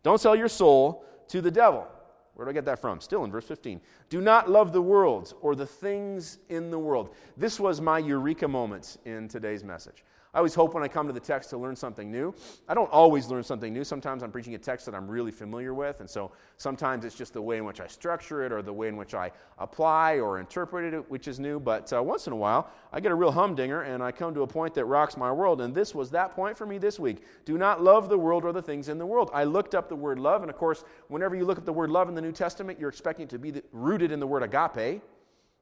Don't 0.03 0.21
sell 0.21 0.37
your 0.37 0.49
soul 0.49 1.05
to 1.29 1.41
the 1.41 1.51
devil. 1.51 1.87
Where 2.35 2.45
do 2.45 2.51
I 2.51 2.53
get 2.53 2.67
that 2.67 2.79
from? 2.79 3.01
Still 3.01 3.25
in 3.25 3.33
verse 3.33 3.47
15. 3.47 3.81
Do 4.11 4.21
not 4.21 4.49
love 4.49 4.73
the 4.73 4.83
world 4.83 5.35
or 5.41 5.57
the 5.57 5.67
things 5.67 6.39
in 6.49 6.71
the 6.71 6.79
world. 6.79 7.15
This 7.37 7.59
was 7.59 7.81
my 7.81 7.99
eureka 7.99 8.47
moment 8.47 8.99
in 9.05 9.27
today's 9.27 9.65
message. 9.65 10.05
I 10.35 10.39
always 10.39 10.55
hope 10.55 10.75
when 10.75 10.83
I 10.83 10.89
come 10.89 11.07
to 11.07 11.13
the 11.13 11.21
text 11.21 11.49
to 11.51 11.57
learn 11.57 11.75
something 11.75 12.11
new. 12.11 12.35
I 12.69 12.75
don't 12.75 12.91
always 12.93 13.29
learn 13.29 13.43
something 13.43 13.73
new. 13.73 13.83
Sometimes 13.83 14.23
I'm 14.23 14.31
preaching 14.31 14.55
a 14.55 14.59
text 14.59 14.85
that 14.85 14.95
I'm 14.95 15.09
really 15.09 15.31
familiar 15.31 15.73
with, 15.73 16.01
and 16.01 16.09
so 16.09 16.33
sometimes 16.59 17.07
it's 17.07 17.15
just 17.15 17.33
the 17.33 17.41
way 17.41 17.57
in 17.57 17.65
which 17.65 17.81
I 17.81 17.87
structure 17.87 18.45
it 18.45 18.53
or 18.53 18.61
the 18.61 18.73
way 18.73 18.89
in 18.89 18.99
which 18.99 19.15
I 19.15 19.33
apply 19.59 20.19
or 20.19 20.39
interpret 20.39 20.93
it, 20.93 21.11
which 21.11 21.29
is 21.29 21.41
new. 21.41 21.59
But 21.59 21.91
uh, 21.95 22.03
once 22.03 22.27
in 22.27 22.35
a 22.35 22.37
while, 22.37 22.71
I 22.93 23.01
get 23.01 23.11
a 23.11 23.15
real 23.15 23.33
humdinger 23.33 23.83
and 23.83 24.03
I 24.03 24.13
come 24.13 24.35
to 24.35 24.43
a 24.43 24.47
point 24.47 24.75
that 24.75 24.85
rocks 24.85 25.17
my 25.17 25.33
world, 25.33 25.63
and 25.63 25.75
this 25.75 25.95
was 25.95 26.11
that 26.11 26.35
point 26.35 26.59
for 26.59 26.67
me 26.67 26.77
this 26.77 27.01
week. 27.01 27.25
Do 27.47 27.57
not 27.57 27.83
love 27.83 28.11
the 28.11 28.19
world 28.19 28.45
or 28.45 28.53
the 28.53 28.63
things 28.63 28.91
in 28.91 28.99
the 28.99 29.07
world. 29.07 29.31
I 29.33 29.45
looked 29.45 29.75
up 29.75 29.89
the 29.89 29.97
word 29.97 30.19
love, 30.19 30.43
and 30.43 30.51
of 30.51 30.59
course, 30.59 30.85
whenever 31.09 31.37
you 31.37 31.47
look 31.47 31.57
at 31.57 31.65
the 31.65 31.73
word 31.73 31.89
love 31.89 32.07
in 32.11 32.15
the 32.15 32.23
New 32.23 32.33
Testament, 32.33 32.79
you're 32.79 32.91
expecting 32.91 33.25
it 33.25 33.31
to 33.31 33.39
be 33.39 33.63
rooted 33.73 34.13
in 34.13 34.21
the 34.21 34.27
word 34.27 34.43
agape, 34.43 35.01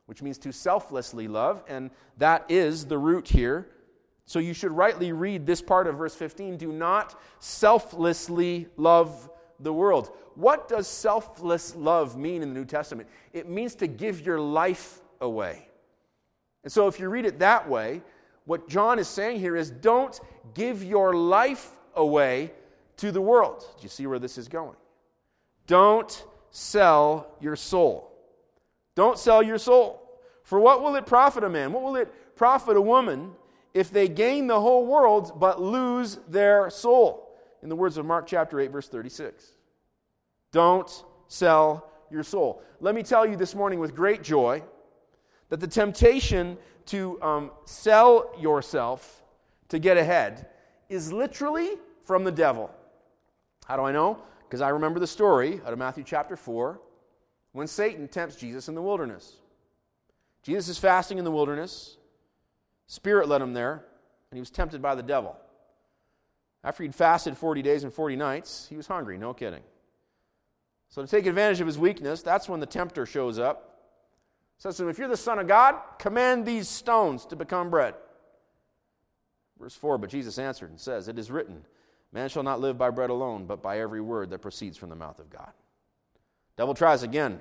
which 0.06 0.22
means 0.22 0.38
to 0.38 0.52
selflessly 0.52 1.28
love, 1.28 1.62
and 1.68 1.90
that 2.18 2.44
is 2.48 2.86
the 2.86 2.98
root 2.98 3.28
here 3.28 3.68
so 4.26 4.40
you 4.40 4.52
should 4.52 4.72
rightly 4.72 5.12
read 5.12 5.46
this 5.46 5.62
part 5.62 5.86
of 5.86 5.96
verse 5.96 6.14
15 6.14 6.56
do 6.56 6.72
not 6.72 7.20
selflessly 7.38 8.66
love 8.76 9.30
the 9.60 9.72
world. 9.72 10.10
What 10.34 10.68
does 10.68 10.86
selfless 10.86 11.74
love 11.74 12.16
mean 12.16 12.42
in 12.42 12.52
the 12.52 12.54
New 12.54 12.66
Testament? 12.66 13.08
It 13.32 13.48
means 13.48 13.74
to 13.76 13.86
give 13.86 14.20
your 14.20 14.38
life 14.38 15.00
away. 15.20 15.68
And 16.62 16.72
so, 16.72 16.88
if 16.88 17.00
you 17.00 17.08
read 17.08 17.24
it 17.24 17.38
that 17.38 17.68
way, 17.68 18.02
what 18.44 18.68
John 18.68 18.98
is 18.98 19.08
saying 19.08 19.40
here 19.40 19.56
is 19.56 19.70
don't 19.70 20.20
give 20.54 20.82
your 20.84 21.14
life 21.14 21.70
away 21.94 22.52
to 22.98 23.12
the 23.12 23.20
world. 23.20 23.64
Do 23.78 23.82
you 23.82 23.88
see 23.88 24.06
where 24.06 24.18
this 24.18 24.36
is 24.36 24.48
going? 24.48 24.76
Don't 25.66 26.24
sell 26.50 27.28
your 27.40 27.56
soul. 27.56 28.12
Don't 28.94 29.18
sell 29.18 29.42
your 29.42 29.58
soul. 29.58 30.02
For 30.42 30.60
what 30.60 30.82
will 30.82 30.96
it 30.96 31.06
profit 31.06 31.44
a 31.44 31.48
man? 31.48 31.72
What 31.72 31.82
will 31.82 31.96
it 31.96 32.36
profit 32.36 32.76
a 32.76 32.80
woman 32.80 33.32
if 33.76 33.90
they 33.90 34.08
gain 34.08 34.46
the 34.46 34.58
whole 34.58 34.86
world 34.86 35.38
but 35.38 35.60
lose 35.60 36.18
their 36.28 36.70
soul? 36.70 37.30
In 37.62 37.68
the 37.68 37.76
words 37.76 37.98
of 37.98 38.06
Mark 38.06 38.26
chapter 38.26 38.58
8, 38.58 38.70
verse 38.70 38.88
36. 38.88 39.44
Don't 40.50 41.04
sell 41.28 41.90
your 42.10 42.22
soul. 42.22 42.62
Let 42.80 42.94
me 42.94 43.02
tell 43.02 43.26
you 43.26 43.36
this 43.36 43.54
morning 43.54 43.78
with 43.78 43.94
great 43.94 44.22
joy 44.22 44.62
that 45.50 45.60
the 45.60 45.66
temptation 45.66 46.56
to 46.86 47.20
um, 47.20 47.50
sell 47.66 48.30
yourself 48.40 49.22
to 49.68 49.78
get 49.78 49.98
ahead 49.98 50.46
is 50.88 51.12
literally 51.12 51.70
from 52.04 52.24
the 52.24 52.32
devil. 52.32 52.70
How 53.66 53.76
do 53.76 53.82
I 53.82 53.92
know? 53.92 54.22
Because 54.48 54.62
I 54.62 54.70
remember 54.70 55.00
the 55.00 55.06
story 55.06 55.60
out 55.66 55.74
of 55.74 55.78
Matthew 55.78 56.04
chapter 56.04 56.36
4 56.36 56.80
when 57.52 57.66
Satan 57.66 58.08
tempts 58.08 58.36
Jesus 58.36 58.68
in 58.68 58.74
the 58.74 58.82
wilderness. 58.82 59.36
Jesus 60.42 60.68
is 60.68 60.78
fasting 60.78 61.18
in 61.18 61.24
the 61.24 61.30
wilderness. 61.30 61.98
Spirit 62.86 63.28
led 63.28 63.42
him 63.42 63.52
there, 63.52 63.84
and 64.30 64.36
he 64.36 64.40
was 64.40 64.50
tempted 64.50 64.80
by 64.80 64.94
the 64.94 65.02
devil. 65.02 65.36
After 66.62 66.82
he'd 66.82 66.94
fasted 66.94 67.36
40 67.36 67.62
days 67.62 67.84
and 67.84 67.92
40 67.92 68.16
nights, 68.16 68.66
he 68.68 68.76
was 68.76 68.86
hungry, 68.86 69.18
no 69.18 69.34
kidding. 69.34 69.62
So, 70.88 71.02
to 71.02 71.08
take 71.08 71.26
advantage 71.26 71.60
of 71.60 71.66
his 71.66 71.78
weakness, 71.78 72.22
that's 72.22 72.48
when 72.48 72.60
the 72.60 72.66
tempter 72.66 73.06
shows 73.06 73.38
up. 73.38 73.76
Says 74.58 74.76
to 74.76 74.84
him, 74.84 74.88
If 74.88 74.98
you're 74.98 75.08
the 75.08 75.16
Son 75.16 75.38
of 75.38 75.46
God, 75.46 75.76
command 75.98 76.46
these 76.46 76.68
stones 76.68 77.26
to 77.26 77.36
become 77.36 77.70
bread. 77.70 77.94
Verse 79.58 79.74
4 79.74 79.98
But 79.98 80.10
Jesus 80.10 80.38
answered 80.38 80.70
and 80.70 80.80
says, 80.80 81.08
It 81.08 81.18
is 81.18 81.30
written, 81.30 81.64
Man 82.12 82.28
shall 82.28 82.42
not 82.42 82.60
live 82.60 82.78
by 82.78 82.90
bread 82.90 83.10
alone, 83.10 83.46
but 83.46 83.62
by 83.62 83.80
every 83.80 84.00
word 84.00 84.30
that 84.30 84.40
proceeds 84.40 84.76
from 84.76 84.90
the 84.90 84.96
mouth 84.96 85.18
of 85.18 85.28
God. 85.28 85.50
Devil 86.56 86.74
tries 86.74 87.02
again. 87.02 87.40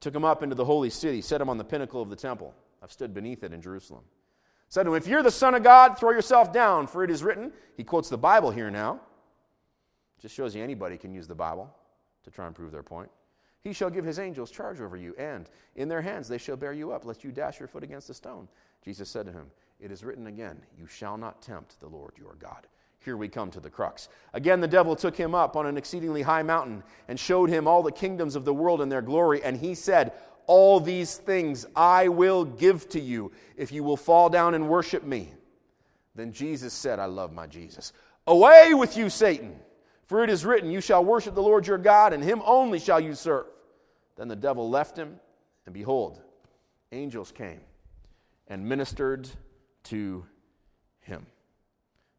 Took 0.00 0.14
him 0.14 0.24
up 0.24 0.42
into 0.42 0.54
the 0.54 0.64
holy 0.64 0.90
city, 0.90 1.20
set 1.20 1.40
him 1.40 1.48
on 1.48 1.58
the 1.58 1.64
pinnacle 1.64 2.00
of 2.00 2.08
the 2.08 2.16
temple. 2.16 2.54
I've 2.82 2.92
stood 2.92 3.12
beneath 3.12 3.42
it 3.42 3.52
in 3.52 3.60
Jerusalem. 3.60 4.04
Said 4.68 4.84
to 4.84 4.90
him, 4.90 4.96
If 4.96 5.06
you're 5.06 5.22
the 5.22 5.30
Son 5.30 5.54
of 5.54 5.62
God, 5.62 5.98
throw 5.98 6.10
yourself 6.10 6.52
down, 6.52 6.86
for 6.86 7.02
it 7.04 7.10
is 7.10 7.22
written. 7.22 7.52
He 7.76 7.84
quotes 7.84 8.08
the 8.08 8.18
Bible 8.18 8.50
here 8.50 8.70
now. 8.70 9.00
Just 10.20 10.34
shows 10.34 10.54
you 10.54 10.62
anybody 10.62 10.96
can 10.96 11.12
use 11.12 11.26
the 11.26 11.34
Bible 11.34 11.72
to 12.24 12.30
try 12.30 12.46
and 12.46 12.54
prove 12.54 12.72
their 12.72 12.82
point. 12.82 13.10
He 13.60 13.72
shall 13.72 13.90
give 13.90 14.04
his 14.04 14.18
angels 14.18 14.50
charge 14.50 14.80
over 14.80 14.96
you, 14.96 15.14
and 15.18 15.48
in 15.76 15.88
their 15.88 16.02
hands 16.02 16.28
they 16.28 16.38
shall 16.38 16.56
bear 16.56 16.72
you 16.72 16.92
up, 16.92 17.04
lest 17.04 17.24
you 17.24 17.32
dash 17.32 17.58
your 17.58 17.68
foot 17.68 17.82
against 17.82 18.10
a 18.10 18.14
stone. 18.14 18.48
Jesus 18.84 19.08
said 19.08 19.26
to 19.26 19.32
him, 19.32 19.46
It 19.80 19.90
is 19.90 20.04
written 20.04 20.26
again, 20.26 20.60
You 20.76 20.86
shall 20.86 21.16
not 21.16 21.42
tempt 21.42 21.80
the 21.80 21.88
Lord 21.88 22.12
your 22.16 22.34
God. 22.38 22.66
Here 23.00 23.16
we 23.16 23.28
come 23.28 23.50
to 23.52 23.60
the 23.60 23.70
crux. 23.70 24.08
Again, 24.34 24.60
the 24.60 24.68
devil 24.68 24.96
took 24.96 25.16
him 25.16 25.34
up 25.34 25.56
on 25.56 25.66
an 25.66 25.76
exceedingly 25.76 26.22
high 26.22 26.42
mountain 26.42 26.82
and 27.06 27.18
showed 27.18 27.48
him 27.48 27.68
all 27.68 27.82
the 27.82 27.92
kingdoms 27.92 28.34
of 28.34 28.44
the 28.44 28.52
world 28.52 28.80
and 28.80 28.90
their 28.90 29.02
glory. 29.02 29.42
And 29.42 29.56
he 29.56 29.74
said, 29.74 30.12
All 30.48 30.80
these 30.80 31.16
things 31.16 31.64
I 31.76 32.08
will 32.08 32.44
give 32.44 32.88
to 32.88 33.00
you 33.00 33.30
if 33.56 33.70
you 33.70 33.84
will 33.84 33.96
fall 33.96 34.28
down 34.28 34.54
and 34.54 34.68
worship 34.68 35.04
me. 35.04 35.32
Then 36.16 36.32
Jesus 36.32 36.72
said, 36.74 36.98
I 36.98 37.04
love 37.04 37.32
my 37.32 37.46
Jesus. 37.46 37.92
Away 38.26 38.74
with 38.74 38.96
you, 38.96 39.08
Satan. 39.08 39.54
For 40.06 40.24
it 40.24 40.30
is 40.30 40.44
written, 40.44 40.70
You 40.70 40.80
shall 40.80 41.04
worship 41.04 41.34
the 41.34 41.42
Lord 41.42 41.66
your 41.66 41.78
God, 41.78 42.12
and 42.12 42.24
him 42.24 42.42
only 42.44 42.80
shall 42.80 42.98
you 42.98 43.14
serve. 43.14 43.46
Then 44.16 44.26
the 44.26 44.34
devil 44.34 44.68
left 44.68 44.96
him, 44.96 45.20
and 45.66 45.74
behold, 45.74 46.20
angels 46.90 47.30
came 47.30 47.60
and 48.48 48.66
ministered 48.66 49.28
to 49.84 50.24
him. 51.00 51.26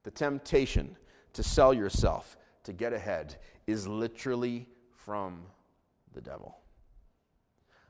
The 0.04 0.12
temptation 0.12 0.96
to 1.34 1.44
sell 1.44 1.74
yourself 1.74 2.38
to 2.64 2.74
get 2.74 2.94
ahead 2.94 3.36
is 3.68 3.88
literally 3.88 4.68
from 4.92 5.42
the 6.14 6.22
devil. 6.22 6.58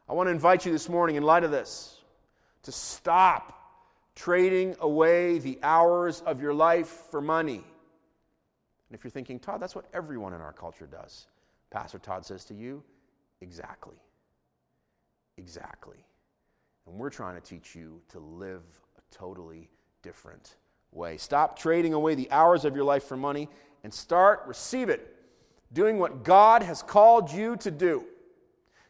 I 0.10 0.13
want 0.13 0.25
to 0.25 0.32
invite 0.32 0.66
you 0.66 0.72
this 0.72 0.89
morning, 0.89 1.18
in 1.18 1.24
light 1.24 1.44
of 1.44 1.51
this, 1.51 2.00
to 2.63 2.72
stop 2.72 3.56
trading 4.15 4.76
away 4.80 5.38
the 5.38 5.60
hours 5.62 6.22
of 6.22 6.41
your 6.41 6.54
life 6.54 6.88
for 7.12 7.22
money. 7.22 7.58
And 7.58 8.98
if 8.98 9.04
you're 9.04 9.12
thinking, 9.12 9.38
Todd, 9.39 9.62
that's 9.62 9.76
what 9.76 9.86
everyone 9.93 10.34
in 10.34 10.41
our 10.41 10.52
culture 10.52 10.88
does, 10.88 11.28
Pastor 11.69 12.00
Todd 12.00 12.26
says 12.26 12.43
to 12.45 12.56
you, 12.56 12.82
exactly. 13.41 13.98
Exactly. 15.38 15.98
And 16.88 16.98
we're 16.98 17.12
trying 17.12 17.39
to 17.39 17.41
teach 17.41 17.76
you 17.76 18.02
to 18.10 18.19
live 18.19 18.63
a 18.98 19.15
totally 19.15 19.69
different 20.02 20.56
way. 20.91 21.17
Stop 21.17 21.58
trading 21.58 21.93
away 21.93 22.15
the 22.15 22.32
hours 22.32 22.65
of 22.65 22.76
your 22.76 22.84
life 22.84 23.04
for 23.04 23.15
money 23.15 23.48
and 23.84 23.93
start, 23.93 24.41
receive 24.48 24.89
it, 24.89 25.15
doing 25.72 26.00
what 26.00 26.24
God 26.24 26.63
has 26.63 26.82
called 26.82 27.32
you 27.32 27.56
to 27.58 27.69
do. 27.69 28.06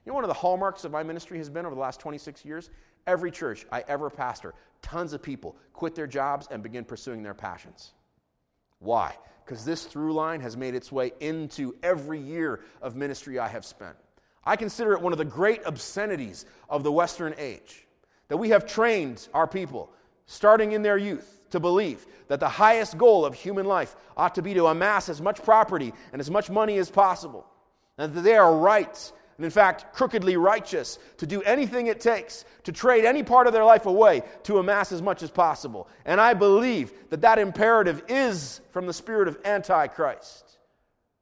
You 0.10 0.14
know, 0.14 0.16
one 0.16 0.24
of 0.24 0.30
the 0.30 0.34
hallmarks 0.34 0.86
of 0.86 0.92
my 0.92 1.04
ministry 1.04 1.38
has 1.38 1.52
been 1.52 1.68
over 1.68 1.76
the 1.76 1.82
last 1.82 2.00
26 2.00 2.44
years? 2.44 2.72
Every 3.06 3.30
church 3.30 3.68
I 3.72 3.84
ever 3.88 4.10
pastor, 4.10 4.56
tons 4.82 5.14
of 5.14 5.22
people 5.22 5.56
quit 5.72 5.94
their 5.94 6.08
jobs 6.08 6.48
and 6.50 6.64
begin 6.64 6.84
pursuing 6.84 7.22
their 7.22 7.36
passions. 7.36 7.94
Why? 8.80 9.16
because 9.50 9.66
this 9.66 9.86
through 9.86 10.14
line 10.14 10.42
has 10.42 10.56
made 10.56 10.76
its 10.76 10.92
way 10.92 11.12
into 11.20 11.76
every 11.82 12.20
year 12.20 12.60
of 12.84 12.96
ministry 12.96 13.40
I 13.40 13.48
have 13.48 13.66
spent. 13.66 13.96
I 14.44 14.56
consider 14.56 14.94
it 14.94 15.02
one 15.02 15.12
of 15.12 15.18
the 15.18 15.26
great 15.26 15.66
obscenities 15.66 16.46
of 16.70 16.84
the 16.84 16.92
Western 16.92 17.34
age 17.40 17.88
that 18.28 18.38
we 18.38 18.50
have 18.50 18.68
trained 18.68 19.28
our 19.34 19.48
people, 19.48 19.92
starting 20.28 20.74
in 20.74 20.84
their 20.84 21.00
youth, 21.00 21.42
to 21.50 21.60
believe 21.60 22.06
that 22.28 22.40
the 22.40 22.48
highest 22.48 22.96
goal 23.00 23.26
of 23.26 23.34
human 23.34 23.66
life 23.66 23.96
ought 24.16 24.36
to 24.36 24.44
be 24.44 24.54
to 24.54 24.68
amass 24.68 25.10
as 25.10 25.20
much 25.20 25.42
property 25.42 25.94
and 26.14 26.20
as 26.20 26.30
much 26.30 26.52
money 26.52 26.78
as 26.78 26.92
possible, 26.92 27.48
and 27.98 28.14
that 28.14 28.22
they 28.22 28.38
are 28.38 28.56
right 28.56 29.12
and 29.40 29.46
in 29.46 29.52
fact, 29.52 29.94
crookedly 29.94 30.36
righteous, 30.36 31.00
to 31.16 31.26
do 31.26 31.42
anything 31.44 31.88
it 31.88 32.02
takes 32.02 32.44
to 32.66 32.74
trade 32.74 33.06
any 33.06 33.24
part 33.24 33.48
of 33.48 33.54
their 33.54 33.64
life 33.64 33.86
away 33.86 34.22
to 34.44 34.58
amass 34.58 34.92
as 34.92 35.02
much 35.02 35.24
as 35.24 35.32
possible. 35.32 35.88
And 36.04 36.20
I 36.20 36.34
believe 36.34 36.92
that 37.10 37.22
that 37.22 37.40
imperative 37.40 38.04
is 38.10 38.60
from 38.72 38.86
the 38.86 38.92
spirit 38.92 39.30
of 39.30 39.38
Antichrist, 39.46 40.58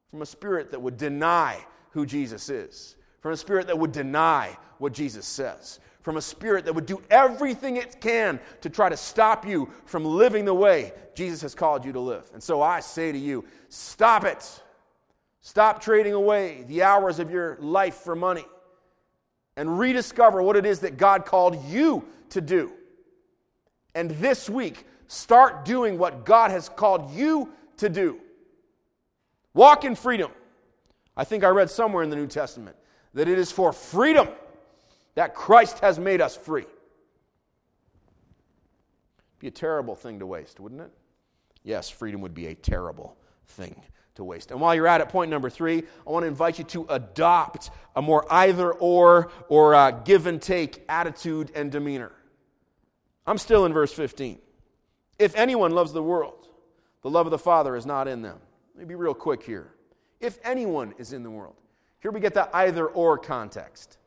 from 0.10 0.24
a 0.24 0.26
spirit 0.26 0.72
that 0.72 0.82
would 0.82 0.98
deny 0.98 1.64
who 1.92 2.08
Jesus 2.08 2.50
is, 2.50 2.96
from 3.22 3.34
a 3.34 3.38
spirit 3.38 3.68
that 3.68 3.78
would 3.78 3.92
deny 3.92 4.58
what 4.80 4.94
Jesus 4.94 5.28
says, 5.28 5.80
from 6.02 6.18
a 6.18 6.22
spirit 6.22 6.66
that 6.66 6.74
would 6.74 6.88
do 6.88 7.00
everything 7.12 7.78
it 7.78 8.02
can 8.02 8.40
to 8.62 8.70
try 8.72 8.90
to 8.90 8.98
stop 8.98 9.46
you 9.46 9.70
from 9.86 10.04
living 10.04 10.44
the 10.44 10.56
way 10.56 10.92
Jesus 11.14 11.44
has 11.44 11.54
called 11.54 11.86
you 11.86 11.94
to 11.94 12.00
live. 12.00 12.28
And 12.34 12.42
so 12.42 12.64
I 12.64 12.80
say 12.80 13.12
to 13.12 13.18
you, 13.20 13.46
stop 13.70 14.26
it. 14.26 14.64
Stop 15.48 15.82
trading 15.82 16.12
away 16.12 16.66
the 16.68 16.84
hours 16.84 17.20
of 17.20 17.32
your 17.32 17.56
life 17.62 17.96
for 17.96 18.18
money 18.18 18.44
and 19.56 19.80
rediscover 19.80 20.42
what 20.42 20.58
it 20.58 20.66
is 20.66 20.82
that 20.82 20.98
God 20.98 21.26
called 21.26 21.64
you 21.70 22.04
to 22.32 22.42
do. 22.42 22.74
And 23.96 24.12
this 24.12 24.50
week, 24.50 24.86
start 25.08 25.64
doing 25.64 25.98
what 25.98 26.26
God 26.26 26.52
has 26.52 26.68
called 26.68 27.14
you 27.14 27.54
to 27.78 27.88
do. 27.88 28.20
Walk 29.54 29.86
in 29.86 29.96
freedom. 29.96 30.32
I 31.16 31.24
think 31.24 31.46
I 31.46 31.48
read 31.48 31.70
somewhere 31.70 32.04
in 32.04 32.10
the 32.10 32.18
New 32.18 32.28
Testament 32.28 32.76
that 33.14 33.30
it 33.30 33.40
is 33.40 33.50
for 33.50 33.72
freedom 33.72 34.28
that 35.16 35.34
Christ 35.34 35.80
has 35.80 35.98
made 35.98 36.20
us 36.20 36.36
free. 36.36 36.66
Be 39.40 39.48
a 39.48 39.52
terrible 39.52 39.96
thing 39.96 40.20
to 40.20 40.26
waste, 40.26 40.60
wouldn't 40.60 40.82
it? 40.82 40.92
Yes, 41.64 41.90
freedom 41.90 42.20
would 42.20 42.34
be 42.34 42.48
a 42.48 42.54
terrible 42.54 43.16
thing 43.48 43.82
to 44.18 44.24
waste. 44.24 44.52
And 44.52 44.60
while 44.60 44.76
you're 44.76 44.88
at 44.88 45.02
it, 45.02 45.10
point 45.10 45.32
number 45.32 45.50
three, 45.50 45.84
I 46.06 46.12
want 46.12 46.24
to 46.24 46.28
invite 46.28 46.60
you 46.60 46.66
to 46.66 46.86
adopt 46.90 47.72
a 47.96 48.02
more 48.02 48.26
either 48.32 48.74
or 48.74 49.32
or 49.48 49.74
uh, 49.74 49.92
give 49.92 50.28
and 50.28 50.42
take 50.42 50.84
attitude 50.90 51.52
and 51.56 51.72
demeanor. 51.72 52.12
I'm 53.26 53.38
still 53.38 53.66
in 53.66 53.74
verse 53.74 53.94
15. 53.94 54.40
If 55.20 55.36
anyone 55.36 55.72
loves 55.72 55.94
the 55.94 56.04
world, 56.04 56.50
the 57.02 57.10
love 57.10 57.26
of 57.26 57.32
the 57.32 57.40
Father 57.40 57.76
is 57.76 57.86
not 57.86 58.08
in 58.08 58.22
them. 58.22 58.40
Let 58.76 58.82
me 58.82 58.86
be 58.86 58.96
real 58.96 59.14
quick 59.14 59.42
here. 59.42 59.74
If 60.20 60.38
anyone 60.44 60.94
is 60.98 61.14
in 61.14 61.24
the 61.24 61.32
world, 61.32 61.56
here 62.00 62.12
we 62.12 62.20
get 62.20 62.34
the 62.34 62.56
either 62.56 62.88
or 62.88 63.18
context. 63.18 63.98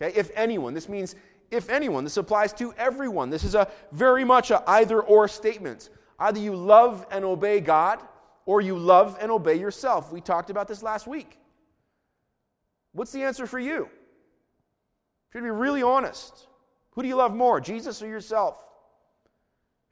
Okay, 0.00 0.16
if 0.18 0.30
anyone, 0.34 0.74
this 0.74 0.88
means 0.88 1.14
if 1.50 1.68
anyone, 1.68 2.04
this 2.04 2.16
applies 2.16 2.52
to 2.54 2.72
everyone. 2.74 3.28
This 3.28 3.44
is 3.44 3.54
a 3.54 3.68
very 3.92 4.24
much 4.24 4.50
a 4.50 4.62
either 4.70 5.00
or 5.00 5.26
statement. 5.26 5.90
Either 6.18 6.38
you 6.38 6.54
love 6.54 7.06
and 7.10 7.24
obey 7.24 7.60
God, 7.60 8.00
or 8.46 8.60
you 8.60 8.78
love 8.78 9.18
and 9.20 9.30
obey 9.30 9.54
yourself. 9.54 10.12
We 10.12 10.20
talked 10.20 10.50
about 10.50 10.68
this 10.68 10.82
last 10.82 11.06
week. 11.06 11.38
What's 12.92 13.12
the 13.12 13.22
answer 13.22 13.46
for 13.46 13.58
you? 13.58 13.88
Should 15.32 15.44
be 15.44 15.50
really 15.50 15.82
honest. 15.82 16.48
Who 16.92 17.02
do 17.02 17.08
you 17.08 17.16
love 17.16 17.34
more, 17.34 17.60
Jesus 17.60 18.02
or 18.02 18.08
yourself? 18.08 18.64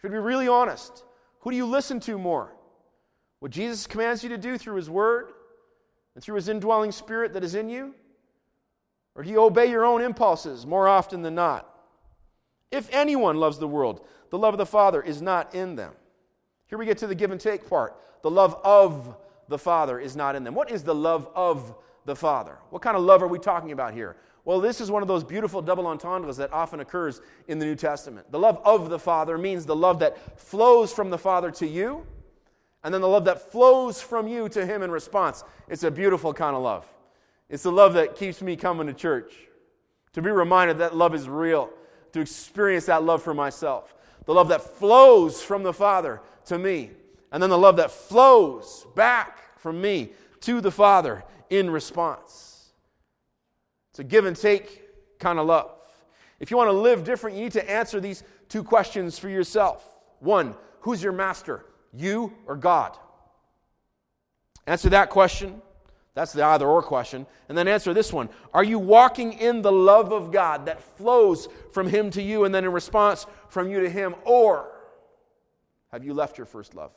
Should 0.01 0.11
be 0.11 0.19
really 0.19 0.49
honest. 0.49 1.05
Who 1.41 1.51
do 1.51 1.57
you 1.57 1.67
listen 1.67 2.01
to 2.01 2.19
more? 2.19 2.53
What 3.41 3.53
Jesus 3.53 3.87
commands 3.87 4.23
you 4.23 4.31
to 4.31 4.39
do 4.39 4.59
through 4.59 4.77
His 4.77 4.91
Word 4.91 5.31
and 6.15 6.25
through 6.25 6.37
His 6.37 6.49
indwelling 6.49 6.91
Spirit 6.91 7.33
that 7.35 7.45
is 7.45 7.55
in 7.55 7.69
you? 7.69 7.95
Or 9.15 9.23
do 9.23 9.31
you 9.31 9.43
obey 9.43 9.71
your 9.71 9.85
own 9.85 10.03
impulses 10.03 10.67
more 10.67 10.89
often 10.89 11.23
than 11.23 11.35
not? 11.35 11.69
If 12.71 12.89
anyone 12.93 13.37
loves 13.37 13.59
the 13.59 13.69
world, 13.69 14.05
the 14.31 14.39
love 14.39 14.55
of 14.55 14.59
the 14.59 14.67
Father 14.67 15.01
is 15.01 15.23
not 15.23 15.55
in 15.55 15.77
them. 15.77 15.93
Here 16.67 16.79
we 16.79 16.87
get 16.87 16.99
to 16.99 17.07
the 17.07 17.15
give 17.15 17.31
and 17.31 17.41
take 17.41 17.69
part. 17.69 17.97
The 18.23 18.31
love 18.31 18.61
of 18.65 19.17
the 19.49 19.59
Father 19.59 19.99
is 19.99 20.17
not 20.17 20.37
in 20.37 20.45
them. 20.45 20.55
What 20.55 20.71
is 20.71 20.83
the 20.83 20.95
love 20.95 21.29
of 21.35 21.75
the 22.05 22.17
Father? 22.17 22.59
What 22.71 22.83
kind 22.83 22.97
of 22.97 23.03
love 23.03 23.23
are 23.23 23.29
we 23.29 23.39
talking 23.39 23.73
about 23.73 23.95
here? 23.95 24.17
Well, 24.45 24.61
this 24.61 24.81
is 24.81 24.91
one 24.91 25.03
of 25.03 25.09
those 25.09 25.25
beautiful 25.25 25.61
double 25.61 25.87
entendres 25.87 26.39
that 26.39 26.53
often 26.53 26.81
occurs 26.81 27.21
in 27.49 27.59
the 27.59 27.67
New 27.67 27.77
Testament. 27.77 28.31
The 28.33 28.39
love 28.39 28.61
of 28.65 28.89
the 28.89 28.99
Father 28.99 29.37
means 29.37 29.67
the 29.67 29.77
love 29.77 29.99
that 29.99 30.41
flows 30.41 30.93
from 30.93 31.11
the 31.11 31.19
Father 31.19 31.51
to 31.53 31.67
you, 31.67 32.07
and 32.83 32.95
then 32.95 33.03
the 33.03 33.09
love 33.09 33.27
that 33.27 33.53
flows 33.53 34.01
from 34.01 34.27
you 34.27 34.49
to 34.49 34.65
Him 34.65 34.83
in 34.83 34.91
response. 34.91 35.45
It's 35.69 35.83
a 35.83 35.91
beautiful 35.91 36.33
kind 36.33 36.57
of 36.57 36.63
love. 36.63 36.87
It's 37.51 37.63
the 37.63 37.73
love 37.73 37.95
that 37.95 38.17
keeps 38.17 38.41
me 38.41 38.57
coming 38.57 38.87
to 38.87 38.95
church, 38.95 39.35
to 40.15 40.23
be 40.23 40.31
reminded 40.31 40.79
that 40.79 40.97
love 40.97 41.15
is 41.15 41.29
real, 41.29 41.71
to 42.13 42.21
experience 42.21 42.87
that 42.87 43.03
love 43.03 43.23
for 43.23 43.35
myself. 43.35 43.95
The 44.25 44.33
love 44.33 44.49
that 44.49 44.63
flows 44.63 45.43
from 45.43 45.63
the 45.63 45.73
Father 45.73 46.23
to 46.47 46.59
me, 46.59 46.91
and 47.33 47.43
then 47.43 47.51
the 47.51 47.59
love 47.59 47.77
that 47.77 47.91
flows 47.91 48.87
back 48.95 49.59
from 49.59 49.81
me 49.81 50.13
to 50.41 50.61
the 50.61 50.71
Father 50.71 51.25
in 51.51 51.71
response. 51.71 52.73
It's 53.91 53.99
a 53.99 54.05
give 54.05 54.27
and 54.27 54.37
take 54.37 55.19
kind 55.19 55.39
of 55.39 55.47
love. 55.47 55.71
If 56.41 56.51
you 56.51 56.57
want 56.57 56.69
to 56.69 56.73
live 56.73 57.05
different, 57.05 57.37
you 57.37 57.45
need 57.45 57.53
to 57.53 57.71
answer 57.71 58.01
these 58.01 58.23
two 58.49 58.63
questions 58.63 59.19
for 59.19 59.29
yourself. 59.29 59.85
One, 60.21 60.55
who's 60.81 61.03
your 61.03 61.13
master, 61.13 61.65
you 61.93 62.33
or 62.47 62.57
God? 62.57 62.97
Answer 64.67 64.91
that 64.91 65.11
question. 65.11 65.61
That's 66.15 66.33
the 66.33 66.45
either 66.45 66.67
or 66.67 66.83
question. 66.83 67.27
And 67.49 67.57
then 67.57 67.69
answer 67.69 67.95
this 67.95 68.13
one 68.13 68.29
Are 68.53 68.65
you 68.65 68.79
walking 68.79 69.35
in 69.35 69.63
the 69.63 69.73
love 69.73 70.13
of 70.13 70.31
God 70.31 70.67
that 70.67 70.83
flows 70.83 71.49
from 71.73 71.89
Him 71.89 72.11
to 72.11 72.23
you 72.23 72.45
and 72.45 72.55
then 72.55 72.65
in 72.65 72.73
response 72.73 73.27
from 73.49 73.71
you 73.71 73.81
to 73.81 73.89
Him? 73.89 74.15
Or 74.25 74.71
have 75.91 76.05
you 76.05 76.15
left 76.15 76.37
your 76.37 76.47
first 76.47 76.75
love? 76.75 76.93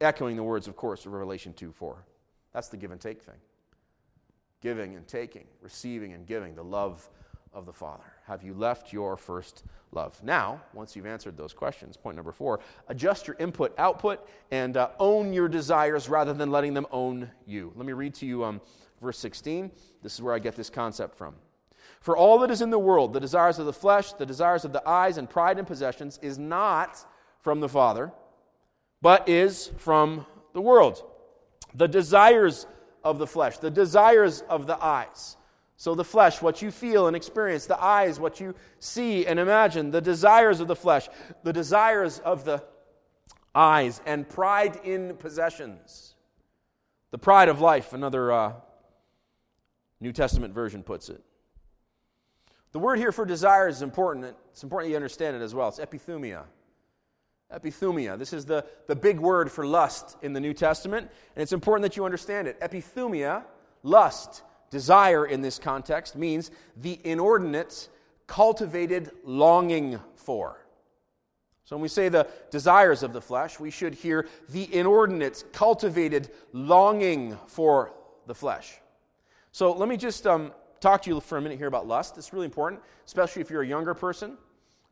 Echoing 0.00 0.36
the 0.36 0.42
words, 0.42 0.68
of 0.68 0.76
course, 0.76 1.06
of 1.06 1.12
Revelation 1.12 1.52
2 1.52 1.72
4. 1.72 2.04
That's 2.52 2.68
the 2.68 2.76
give 2.76 2.90
and 2.90 3.00
take 3.00 3.22
thing. 3.22 3.34
Giving 4.60 4.96
and 4.96 5.06
taking, 5.06 5.44
receiving 5.60 6.12
and 6.12 6.26
giving, 6.26 6.54
the 6.54 6.64
love 6.64 7.08
of 7.52 7.66
the 7.66 7.72
Father. 7.72 8.04
Have 8.26 8.42
you 8.42 8.54
left 8.54 8.92
your 8.92 9.16
first 9.16 9.64
love? 9.92 10.20
Now, 10.22 10.60
once 10.72 10.96
you've 10.96 11.06
answered 11.06 11.36
those 11.36 11.52
questions, 11.52 11.96
point 11.96 12.16
number 12.16 12.32
four, 12.32 12.60
adjust 12.88 13.26
your 13.26 13.36
input 13.38 13.74
output 13.78 14.26
and 14.50 14.76
uh, 14.76 14.88
own 14.98 15.32
your 15.32 15.48
desires 15.48 16.08
rather 16.08 16.32
than 16.32 16.50
letting 16.50 16.74
them 16.74 16.86
own 16.90 17.30
you. 17.46 17.72
Let 17.76 17.86
me 17.86 17.92
read 17.92 18.14
to 18.14 18.26
you 18.26 18.44
um, 18.44 18.60
verse 19.00 19.18
16. 19.18 19.70
This 20.02 20.14
is 20.14 20.22
where 20.22 20.34
I 20.34 20.38
get 20.38 20.56
this 20.56 20.70
concept 20.70 21.16
from. 21.16 21.34
For 22.00 22.16
all 22.16 22.38
that 22.40 22.50
is 22.50 22.60
in 22.60 22.70
the 22.70 22.78
world, 22.78 23.12
the 23.12 23.20
desires 23.20 23.58
of 23.58 23.66
the 23.66 23.72
flesh, 23.72 24.12
the 24.12 24.26
desires 24.26 24.64
of 24.64 24.72
the 24.72 24.86
eyes, 24.88 25.16
and 25.16 25.28
pride 25.28 25.58
in 25.58 25.64
possessions, 25.64 26.18
is 26.22 26.38
not 26.38 26.98
from 27.40 27.60
the 27.60 27.68
Father, 27.68 28.12
but 29.04 29.28
is 29.28 29.70
from 29.76 30.24
the 30.54 30.62
world. 30.62 31.04
The 31.74 31.86
desires 31.86 32.66
of 33.04 33.18
the 33.18 33.26
flesh, 33.26 33.58
the 33.58 33.70
desires 33.70 34.42
of 34.48 34.66
the 34.66 34.82
eyes. 34.82 35.36
So, 35.76 35.94
the 35.94 36.04
flesh, 36.04 36.40
what 36.40 36.62
you 36.62 36.70
feel 36.70 37.06
and 37.06 37.14
experience, 37.14 37.66
the 37.66 37.78
eyes, 37.78 38.18
what 38.18 38.40
you 38.40 38.54
see 38.78 39.26
and 39.26 39.38
imagine, 39.38 39.90
the 39.90 40.00
desires 40.00 40.60
of 40.60 40.68
the 40.68 40.76
flesh, 40.76 41.10
the 41.42 41.52
desires 41.52 42.20
of 42.20 42.46
the 42.46 42.64
eyes, 43.54 44.00
and 44.06 44.26
pride 44.26 44.80
in 44.84 45.16
possessions. 45.18 46.14
The 47.10 47.18
pride 47.18 47.50
of 47.50 47.60
life, 47.60 47.92
another 47.92 48.32
uh, 48.32 48.52
New 50.00 50.12
Testament 50.12 50.54
version 50.54 50.82
puts 50.82 51.10
it. 51.10 51.22
The 52.72 52.78
word 52.78 52.98
here 52.98 53.12
for 53.12 53.26
desire 53.26 53.68
is 53.68 53.82
important. 53.82 54.34
It's 54.50 54.62
important 54.62 54.88
you 54.88 54.96
understand 54.96 55.36
it 55.36 55.42
as 55.42 55.54
well. 55.54 55.68
It's 55.68 55.78
epithumia. 55.78 56.44
Epithumia. 57.52 58.18
This 58.18 58.32
is 58.32 58.44
the, 58.44 58.64
the 58.86 58.96
big 58.96 59.20
word 59.20 59.50
for 59.50 59.66
lust 59.66 60.16
in 60.22 60.32
the 60.32 60.40
New 60.40 60.54
Testament, 60.54 61.10
and 61.36 61.42
it's 61.42 61.52
important 61.52 61.82
that 61.82 61.96
you 61.96 62.04
understand 62.04 62.48
it. 62.48 62.60
Epithumia, 62.60 63.44
lust, 63.82 64.42
desire 64.70 65.26
in 65.26 65.40
this 65.40 65.58
context, 65.58 66.16
means 66.16 66.50
the 66.76 66.98
inordinate, 67.04 67.88
cultivated 68.26 69.10
longing 69.24 70.00
for. 70.16 70.64
So 71.64 71.76
when 71.76 71.82
we 71.82 71.88
say 71.88 72.08
the 72.08 72.28
desires 72.50 73.02
of 73.02 73.12
the 73.12 73.20
flesh, 73.20 73.58
we 73.58 73.70
should 73.70 73.94
hear 73.94 74.28
the 74.50 74.72
inordinate, 74.74 75.44
cultivated 75.52 76.30
longing 76.52 77.38
for 77.46 77.92
the 78.26 78.34
flesh. 78.34 78.74
So 79.52 79.72
let 79.72 79.88
me 79.88 79.96
just 79.96 80.26
um, 80.26 80.52
talk 80.80 81.02
to 81.02 81.10
you 81.10 81.20
for 81.20 81.38
a 81.38 81.40
minute 81.40 81.56
here 81.56 81.68
about 81.68 81.86
lust. 81.86 82.18
It's 82.18 82.32
really 82.32 82.44
important, 82.44 82.82
especially 83.06 83.40
if 83.40 83.50
you're 83.50 83.62
a 83.62 83.66
younger 83.66 83.94
person. 83.94 84.36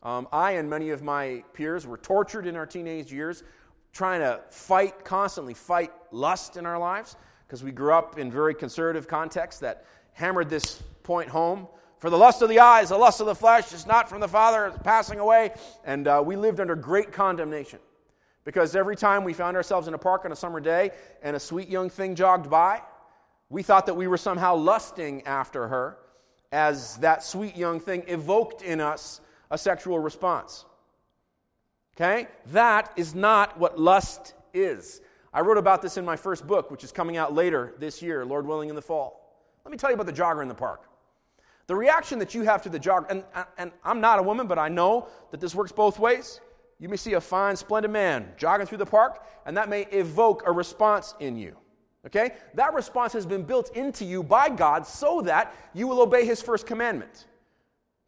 Um, 0.02 0.26
I 0.32 0.52
and 0.52 0.68
many 0.68 0.90
of 0.90 1.02
my 1.02 1.44
peers 1.52 1.86
were 1.86 1.96
tortured 1.96 2.46
in 2.46 2.56
our 2.56 2.66
teenage 2.66 3.12
years 3.12 3.44
trying 3.92 4.20
to 4.20 4.40
fight, 4.50 5.04
constantly 5.04 5.54
fight 5.54 5.92
lust 6.10 6.56
in 6.56 6.66
our 6.66 6.78
lives 6.78 7.16
because 7.46 7.62
we 7.62 7.70
grew 7.70 7.92
up 7.92 8.18
in 8.18 8.30
very 8.30 8.54
conservative 8.54 9.06
contexts 9.06 9.60
that 9.60 9.84
hammered 10.12 10.48
this 10.48 10.82
point 11.02 11.28
home. 11.28 11.68
For 11.98 12.10
the 12.10 12.18
lust 12.18 12.42
of 12.42 12.48
the 12.48 12.58
eyes, 12.58 12.88
the 12.88 12.96
lust 12.98 13.20
of 13.20 13.26
the 13.26 13.34
flesh 13.34 13.72
is 13.72 13.86
not 13.86 14.08
from 14.08 14.20
the 14.20 14.28
Father, 14.28 14.66
it's 14.66 14.78
passing 14.78 15.20
away. 15.20 15.52
And 15.84 16.08
uh, 16.08 16.22
we 16.24 16.34
lived 16.34 16.58
under 16.58 16.74
great 16.74 17.12
condemnation 17.12 17.78
because 18.44 18.74
every 18.74 18.96
time 18.96 19.22
we 19.22 19.32
found 19.32 19.56
ourselves 19.56 19.86
in 19.86 19.94
a 19.94 19.98
park 19.98 20.24
on 20.24 20.32
a 20.32 20.36
summer 20.36 20.58
day 20.58 20.90
and 21.22 21.36
a 21.36 21.40
sweet 21.40 21.68
young 21.68 21.88
thing 21.88 22.16
jogged 22.16 22.50
by, 22.50 22.80
we 23.50 23.62
thought 23.62 23.86
that 23.86 23.94
we 23.94 24.08
were 24.08 24.16
somehow 24.16 24.56
lusting 24.56 25.22
after 25.26 25.68
her 25.68 25.98
as 26.50 26.96
that 26.98 27.22
sweet 27.22 27.56
young 27.56 27.78
thing 27.78 28.02
evoked 28.08 28.62
in 28.62 28.80
us 28.80 29.20
a 29.52 29.58
sexual 29.58 30.00
response. 30.00 30.64
Okay? 31.94 32.26
That 32.46 32.90
is 32.96 33.14
not 33.14 33.60
what 33.60 33.78
lust 33.78 34.34
is. 34.54 35.02
I 35.32 35.42
wrote 35.42 35.58
about 35.58 35.82
this 35.82 35.98
in 35.98 36.04
my 36.04 36.16
first 36.16 36.46
book, 36.46 36.70
which 36.70 36.82
is 36.82 36.90
coming 36.90 37.18
out 37.18 37.34
later 37.34 37.74
this 37.78 38.02
year, 38.02 38.24
Lord 38.24 38.46
willing, 38.46 38.70
in 38.70 38.74
the 38.74 38.82
fall. 38.82 39.36
Let 39.64 39.70
me 39.70 39.76
tell 39.76 39.90
you 39.90 39.94
about 39.94 40.06
the 40.06 40.12
jogger 40.12 40.42
in 40.42 40.48
the 40.48 40.54
park. 40.54 40.88
The 41.66 41.76
reaction 41.76 42.18
that 42.18 42.34
you 42.34 42.42
have 42.42 42.62
to 42.62 42.70
the 42.70 42.80
jogger, 42.80 43.06
and, 43.10 43.24
and 43.58 43.70
I'm 43.84 44.00
not 44.00 44.18
a 44.18 44.22
woman, 44.22 44.46
but 44.46 44.58
I 44.58 44.68
know 44.68 45.08
that 45.30 45.40
this 45.40 45.54
works 45.54 45.70
both 45.70 45.98
ways. 45.98 46.40
You 46.78 46.88
may 46.88 46.96
see 46.96 47.12
a 47.12 47.20
fine, 47.20 47.54
splendid 47.54 47.90
man 47.90 48.32
jogging 48.38 48.66
through 48.66 48.78
the 48.78 48.86
park, 48.86 49.24
and 49.46 49.56
that 49.56 49.68
may 49.68 49.82
evoke 49.92 50.42
a 50.46 50.50
response 50.52 51.14
in 51.20 51.36
you. 51.36 51.56
Okay? 52.06 52.32
That 52.54 52.72
response 52.72 53.12
has 53.12 53.26
been 53.26 53.42
built 53.42 53.76
into 53.76 54.04
you 54.04 54.22
by 54.22 54.48
God 54.48 54.86
so 54.86 55.20
that 55.22 55.54
you 55.74 55.86
will 55.86 56.00
obey 56.00 56.24
his 56.24 56.40
first 56.40 56.66
commandment 56.66 57.26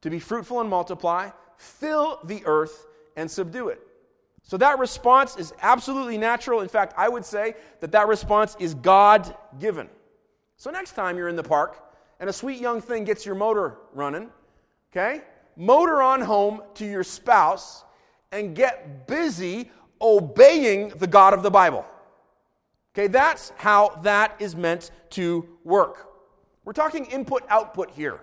to 0.05 0.11
be 0.11 0.19
fruitful 0.19 0.61
and 0.61 0.69
multiply, 0.69 1.31
fill 1.57 2.21
the 2.25 2.43
earth, 2.45 2.87
and 3.17 3.31
subdue 3.31 3.69
it. 3.69 3.81
So 4.43 4.59
that 4.59 4.79
response 4.79 5.39
is 5.39 5.55
absolutely 5.63 6.19
natural. 6.19 6.61
In 6.61 6.69
fact, 6.69 6.93
I 6.99 7.09
would 7.09 7.25
say 7.25 7.55
that 7.81 7.91
that 7.93 8.07
response 8.07 8.55
is 8.61 8.75
God 8.75 9.35
given. 9.59 9.89
So 10.59 10.71
next 10.71 10.93
time 10.93 11.17
you're 11.17 11.29
in 11.29 11.37
the 11.37 11.43
park 11.43 11.83
and 12.21 12.29
a 12.29 12.35
sweet 12.35 12.61
young 12.61 12.83
thing 12.83 13.05
gets 13.05 13.25
your 13.25 13.35
motor 13.35 13.79
running, 13.95 14.29
okay? 14.93 15.23
Motor 15.57 16.03
on 16.03 16.21
home 16.21 16.61
to 16.75 16.85
your 16.85 17.03
spouse 17.03 17.83
and 18.31 18.55
get 18.55 19.07
busy 19.07 19.71
obeying 20.03 20.91
the 20.99 21.07
God 21.07 21.33
of 21.33 21.43
the 21.43 21.51
Bible. 21.51 21.87
Okay, 22.93 23.07
that's 23.07 23.55
how 23.57 24.01
that 24.03 24.37
is 24.39 24.55
meant 24.55 24.91
to 25.11 25.49
work. 25.65 26.11
We're 26.67 26.75
talking 26.75 27.07
input 27.07 27.43
output 27.49 27.91
here. 27.91 28.21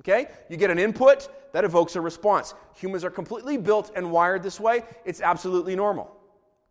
Okay? 0.00 0.28
You 0.48 0.56
get 0.56 0.70
an 0.70 0.78
input 0.78 1.52
that 1.52 1.64
evokes 1.64 1.96
a 1.96 2.00
response. 2.00 2.54
Humans 2.74 3.04
are 3.04 3.10
completely 3.10 3.56
built 3.56 3.92
and 3.96 4.10
wired 4.10 4.42
this 4.42 4.60
way. 4.60 4.82
It's 5.04 5.20
absolutely 5.20 5.74
normal. 5.74 6.14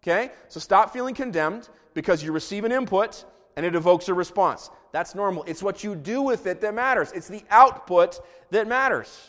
Okay? 0.03 0.31
So 0.47 0.59
stop 0.59 0.93
feeling 0.93 1.15
condemned 1.15 1.69
because 1.93 2.23
you 2.23 2.31
receive 2.31 2.65
an 2.65 2.71
input 2.71 3.25
and 3.55 3.65
it 3.65 3.75
evokes 3.75 4.09
a 4.09 4.13
response. 4.13 4.69
That's 4.91 5.15
normal. 5.15 5.43
It's 5.47 5.63
what 5.63 5.83
you 5.83 5.95
do 5.95 6.21
with 6.21 6.45
it 6.45 6.61
that 6.61 6.73
matters, 6.73 7.11
it's 7.13 7.27
the 7.27 7.43
output 7.49 8.19
that 8.51 8.67
matters. 8.67 9.27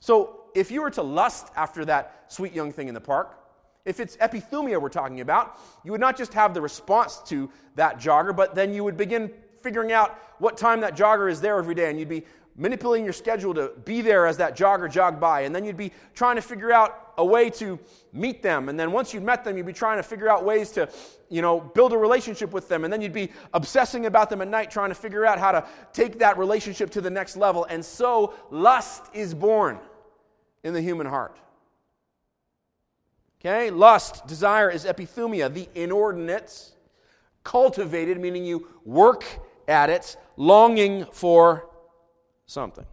So 0.00 0.40
if 0.54 0.70
you 0.70 0.82
were 0.82 0.90
to 0.90 1.02
lust 1.02 1.48
after 1.56 1.84
that 1.84 2.24
sweet 2.28 2.52
young 2.52 2.72
thing 2.72 2.88
in 2.88 2.94
the 2.94 3.00
park, 3.00 3.38
if 3.84 4.00
it's 4.00 4.16
epithumia 4.16 4.80
we're 4.80 4.88
talking 4.88 5.20
about, 5.20 5.58
you 5.84 5.92
would 5.92 6.00
not 6.00 6.16
just 6.16 6.32
have 6.34 6.54
the 6.54 6.60
response 6.60 7.20
to 7.26 7.50
that 7.74 7.98
jogger, 7.98 8.34
but 8.34 8.54
then 8.54 8.72
you 8.72 8.84
would 8.84 8.96
begin 8.96 9.32
figuring 9.62 9.92
out 9.92 10.18
what 10.38 10.56
time 10.56 10.80
that 10.80 10.96
jogger 10.96 11.30
is 11.30 11.40
there 11.40 11.58
every 11.58 11.74
day, 11.74 11.90
and 11.90 11.98
you'd 11.98 12.08
be 12.08 12.24
manipulating 12.56 13.04
your 13.04 13.12
schedule 13.12 13.54
to 13.54 13.72
be 13.84 14.02
there 14.02 14.26
as 14.26 14.36
that 14.36 14.56
jogger 14.56 14.90
jogged 14.90 15.20
by. 15.20 15.42
And 15.42 15.54
then 15.54 15.64
you'd 15.64 15.76
be 15.76 15.92
trying 16.14 16.36
to 16.36 16.42
figure 16.42 16.72
out 16.72 17.12
a 17.18 17.24
way 17.24 17.48
to 17.50 17.78
meet 18.12 18.42
them. 18.42 18.68
And 18.68 18.78
then 18.78 18.92
once 18.92 19.14
you'd 19.14 19.22
met 19.22 19.44
them, 19.44 19.56
you'd 19.56 19.66
be 19.66 19.72
trying 19.72 19.96
to 19.96 20.02
figure 20.02 20.28
out 20.28 20.44
ways 20.44 20.70
to, 20.72 20.88
you 21.30 21.40
know, 21.40 21.60
build 21.60 21.92
a 21.92 21.98
relationship 21.98 22.52
with 22.52 22.68
them. 22.68 22.84
And 22.84 22.92
then 22.92 23.00
you'd 23.00 23.12
be 23.12 23.30
obsessing 23.54 24.06
about 24.06 24.28
them 24.28 24.42
at 24.42 24.48
night, 24.48 24.70
trying 24.70 24.90
to 24.90 24.94
figure 24.94 25.24
out 25.24 25.38
how 25.38 25.52
to 25.52 25.66
take 25.92 26.18
that 26.18 26.36
relationship 26.36 26.90
to 26.90 27.00
the 27.00 27.10
next 27.10 27.36
level. 27.36 27.64
And 27.64 27.84
so 27.84 28.34
lust 28.50 29.04
is 29.14 29.34
born 29.34 29.78
in 30.62 30.74
the 30.74 30.80
human 30.80 31.06
heart. 31.06 31.38
Okay? 33.40 33.70
Lust, 33.70 34.26
desire 34.26 34.70
is 34.70 34.84
epithumia, 34.84 35.52
the 35.52 35.68
inordinate, 35.74 36.70
cultivated, 37.44 38.20
meaning 38.20 38.44
you 38.44 38.68
work 38.84 39.24
at 39.68 39.90
it, 39.90 40.16
longing 40.36 41.06
for 41.12 41.68
something. 42.46 42.86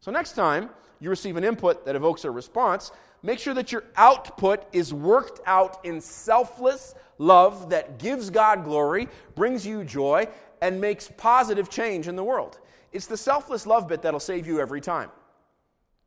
So, 0.00 0.10
next 0.10 0.32
time 0.32 0.70
you 1.00 1.10
receive 1.10 1.36
an 1.36 1.44
input 1.44 1.84
that 1.86 1.96
evokes 1.96 2.24
a 2.24 2.30
response, 2.30 2.90
make 3.22 3.38
sure 3.38 3.54
that 3.54 3.72
your 3.72 3.84
output 3.96 4.64
is 4.72 4.92
worked 4.92 5.40
out 5.46 5.84
in 5.84 6.00
selfless 6.00 6.94
love 7.18 7.70
that 7.70 7.98
gives 7.98 8.30
God 8.30 8.64
glory, 8.64 9.08
brings 9.34 9.66
you 9.66 9.84
joy, 9.84 10.28
and 10.60 10.80
makes 10.80 11.10
positive 11.16 11.68
change 11.68 12.08
in 12.08 12.16
the 12.16 12.24
world. 12.24 12.58
It's 12.92 13.06
the 13.06 13.16
selfless 13.16 13.66
love 13.66 13.88
bit 13.88 14.02
that'll 14.02 14.20
save 14.20 14.46
you 14.46 14.60
every 14.60 14.80
time. 14.80 15.10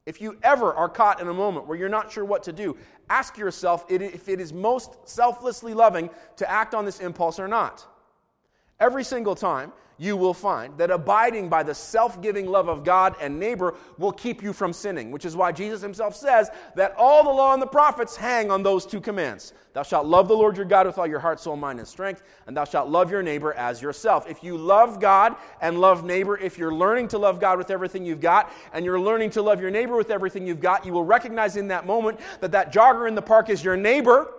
If 0.06 0.20
you 0.20 0.38
ever 0.42 0.74
are 0.74 0.90
caught 0.90 1.22
in 1.22 1.28
a 1.28 1.34
moment 1.34 1.68
where 1.68 1.78
you're 1.78 1.90
not 1.90 2.12
sure 2.12 2.26
what 2.26 2.44
to 2.44 2.54
do, 2.54 2.76
ask 3.10 3.38
yourself 3.38 3.86
if 3.90 4.28
it 4.28 4.40
is 4.40 4.52
most 4.52 5.08
selflessly 5.08 5.74
loving 5.74 6.10
to 6.38 6.50
act 6.50 6.74
on 6.74 6.86
this 6.86 7.00
impulse 7.00 7.40
or 7.40 7.48
not. 7.48 7.86
Every 8.82 9.04
single 9.04 9.36
time, 9.36 9.72
you 10.00 10.18
will 10.18 10.34
find 10.34 10.76
that 10.80 10.90
abiding 10.90 11.48
by 11.48 11.62
the 11.62 11.76
self 11.76 12.20
giving 12.24 12.48
love 12.48 12.68
of 12.68 12.84
God 12.84 13.16
and 13.22 13.40
neighbor 13.40 13.76
will 14.00 14.12
keep 14.12 14.42
you 14.42 14.52
from 14.52 14.74
sinning, 14.74 15.12
which 15.12 15.26
is 15.26 15.36
why 15.36 15.52
Jesus 15.52 15.80
himself 15.80 16.16
says 16.16 16.50
that 16.76 16.96
all 16.98 17.24
the 17.24 17.30
law 17.30 17.54
and 17.54 17.62
the 17.62 17.68
prophets 17.68 18.16
hang 18.16 18.50
on 18.50 18.64
those 18.64 18.88
two 18.88 19.00
commands. 19.00 19.54
Thou 19.74 19.84
shalt 19.84 20.08
love 20.08 20.28
the 20.28 20.34
Lord 20.34 20.58
your 20.58 20.66
God 20.66 20.88
with 20.88 20.98
all 20.98 21.06
your 21.06 21.20
heart, 21.20 21.40
soul, 21.40 21.56
mind, 21.56 21.78
and 21.78 21.88
strength, 21.88 22.24
and 22.48 22.58
thou 22.58 22.66
shalt 22.66 22.90
love 22.90 23.12
your 23.12 23.22
neighbor 23.22 23.54
as 23.54 23.80
yourself. 23.80 24.28
If 24.28 24.44
you 24.44 24.58
love 24.58 25.00
God 25.00 25.36
and 25.62 25.80
love 25.80 26.04
neighbor, 26.04 26.36
if 26.36 26.58
you're 26.58 26.74
learning 26.74 27.10
to 27.10 27.20
love 27.20 27.40
God 27.40 27.60
with 27.60 27.70
everything 27.70 28.04
you've 28.04 28.22
got, 28.22 28.52
and 28.74 28.84
you're 28.84 29.00
learning 29.00 29.30
to 29.32 29.44
love 29.44 29.62
your 29.62 29.70
neighbor 29.70 29.96
with 29.96 30.10
everything 30.10 30.48
you've 30.48 30.62
got, 30.62 30.84
you 30.84 30.94
will 30.94 31.06
recognize 31.06 31.58
in 31.58 31.68
that 31.68 31.86
moment 31.86 32.20
that 32.40 32.52
that 32.54 32.74
jogger 32.74 33.08
in 33.08 33.14
the 33.14 33.22
park 33.22 33.52
is 33.52 33.64
your 33.64 33.78
neighbor, 33.78 34.34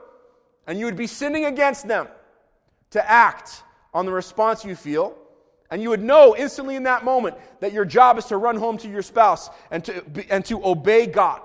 and 0.67 0.77
you 0.77 0.87
would 0.87 0.97
be 0.97 1.07
sinning 1.07 1.45
against 1.45 1.87
them 1.87 2.09
to 2.91 3.09
act 3.09 3.63
on 3.95 4.07
the 4.07 4.13
response 4.13 4.65
you 4.65 4.75
feel 4.75 5.17
and 5.73 5.81
you 5.81 5.89
would 5.89 6.03
know 6.03 6.37
instantly 6.37 6.77
in 6.77 6.83
that 6.83 7.03
moment 7.03 7.35
that 7.61 7.73
your 7.73 7.87
job 7.87 8.19
is 8.19 8.27
to 8.27 8.37
run 8.37 8.57
home 8.57 8.77
to 8.77 8.89
your 8.89 9.01
spouse 9.01 9.49
and 9.71 9.83
to, 9.87 10.05
and 10.29 10.45
to 10.45 10.63
obey 10.65 11.07
God, 11.07 11.41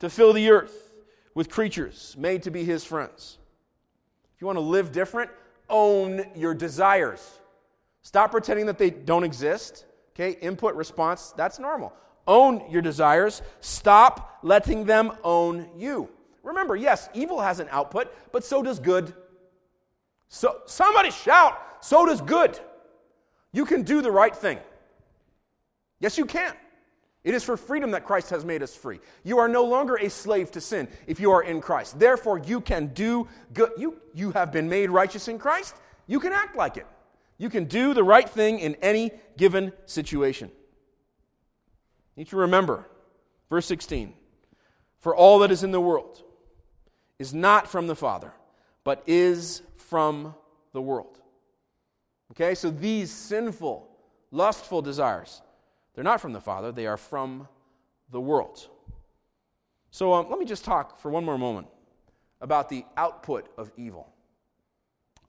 to 0.00 0.10
fill 0.10 0.34
the 0.34 0.50
earth 0.50 0.92
with 1.34 1.48
creatures 1.48 2.14
made 2.18 2.42
to 2.42 2.50
be 2.50 2.62
his 2.62 2.84
friends. 2.84 3.38
If 4.34 4.42
you 4.42 4.46
want 4.46 4.58
to 4.58 4.60
live 4.60 4.92
different, 4.92 5.30
own 5.70 6.24
your 6.36 6.52
desires. 6.52 7.40
Stop 8.02 8.32
pretending 8.32 8.66
that 8.66 8.76
they 8.76 8.90
don't 8.90 9.24
exist. 9.24 9.86
Okay, 10.14 10.32
input 10.42 10.74
response, 10.74 11.32
that's 11.34 11.58
normal. 11.58 11.94
Own 12.26 12.70
your 12.70 12.82
desires. 12.82 13.40
Stop 13.60 14.40
letting 14.42 14.84
them 14.84 15.12
own 15.24 15.70
you. 15.76 16.10
Remember, 16.42 16.76
yes, 16.76 17.08
evil 17.14 17.40
has 17.40 17.60
an 17.60 17.68
output, 17.70 18.14
but 18.30 18.44
so 18.44 18.62
does 18.62 18.78
good. 18.78 19.14
So 20.28 20.60
somebody 20.66 21.10
shout, 21.10 21.58
so 21.84 22.06
does 22.06 22.22
good. 22.22 22.58
You 23.52 23.66
can 23.66 23.82
do 23.82 24.00
the 24.00 24.10
right 24.10 24.34
thing. 24.34 24.58
Yes, 26.00 26.16
you 26.16 26.24
can. 26.24 26.54
It 27.24 27.34
is 27.34 27.44
for 27.44 27.58
freedom 27.58 27.90
that 27.90 28.06
Christ 28.06 28.30
has 28.30 28.42
made 28.42 28.62
us 28.62 28.74
free. 28.74 29.00
You 29.22 29.38
are 29.38 29.48
no 29.48 29.64
longer 29.64 29.96
a 29.96 30.08
slave 30.08 30.50
to 30.52 30.62
sin 30.62 30.88
if 31.06 31.20
you 31.20 31.30
are 31.30 31.42
in 31.42 31.60
Christ. 31.60 31.98
Therefore, 31.98 32.38
you 32.38 32.62
can 32.62 32.86
do 32.94 33.28
good. 33.52 33.72
You, 33.76 34.00
you 34.14 34.30
have 34.30 34.50
been 34.50 34.66
made 34.66 34.88
righteous 34.88 35.28
in 35.28 35.38
Christ. 35.38 35.76
You 36.06 36.20
can 36.20 36.32
act 36.32 36.56
like 36.56 36.78
it. 36.78 36.86
You 37.36 37.50
can 37.50 37.66
do 37.66 37.92
the 37.92 38.02
right 38.02 38.28
thing 38.28 38.60
in 38.60 38.76
any 38.76 39.10
given 39.36 39.70
situation. 39.84 40.50
You 42.16 42.22
need 42.22 42.28
to 42.28 42.36
remember, 42.36 42.86
verse 43.50 43.66
16 43.66 44.14
For 45.00 45.14
all 45.14 45.40
that 45.40 45.50
is 45.50 45.62
in 45.62 45.70
the 45.70 45.82
world 45.82 46.22
is 47.18 47.34
not 47.34 47.68
from 47.68 47.88
the 47.88 47.96
Father, 47.96 48.32
but 48.84 49.02
is 49.06 49.60
from 49.76 50.34
the 50.72 50.80
world. 50.80 51.20
Okay, 52.32 52.54
so 52.54 52.70
these 52.70 53.10
sinful, 53.10 53.88
lustful 54.30 54.82
desires, 54.82 55.42
they're 55.94 56.04
not 56.04 56.20
from 56.20 56.32
the 56.32 56.40
Father, 56.40 56.72
they 56.72 56.86
are 56.86 56.96
from 56.96 57.48
the 58.10 58.20
world. 58.20 58.68
So 59.90 60.12
um, 60.12 60.28
let 60.30 60.38
me 60.38 60.44
just 60.44 60.64
talk 60.64 60.98
for 60.98 61.10
one 61.10 61.24
more 61.24 61.38
moment 61.38 61.68
about 62.40 62.68
the 62.68 62.84
output 62.96 63.48
of 63.56 63.70
evil. 63.76 64.12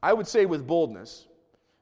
I 0.01 0.13
would 0.13 0.27
say 0.27 0.45
with 0.45 0.65
boldness 0.65 1.27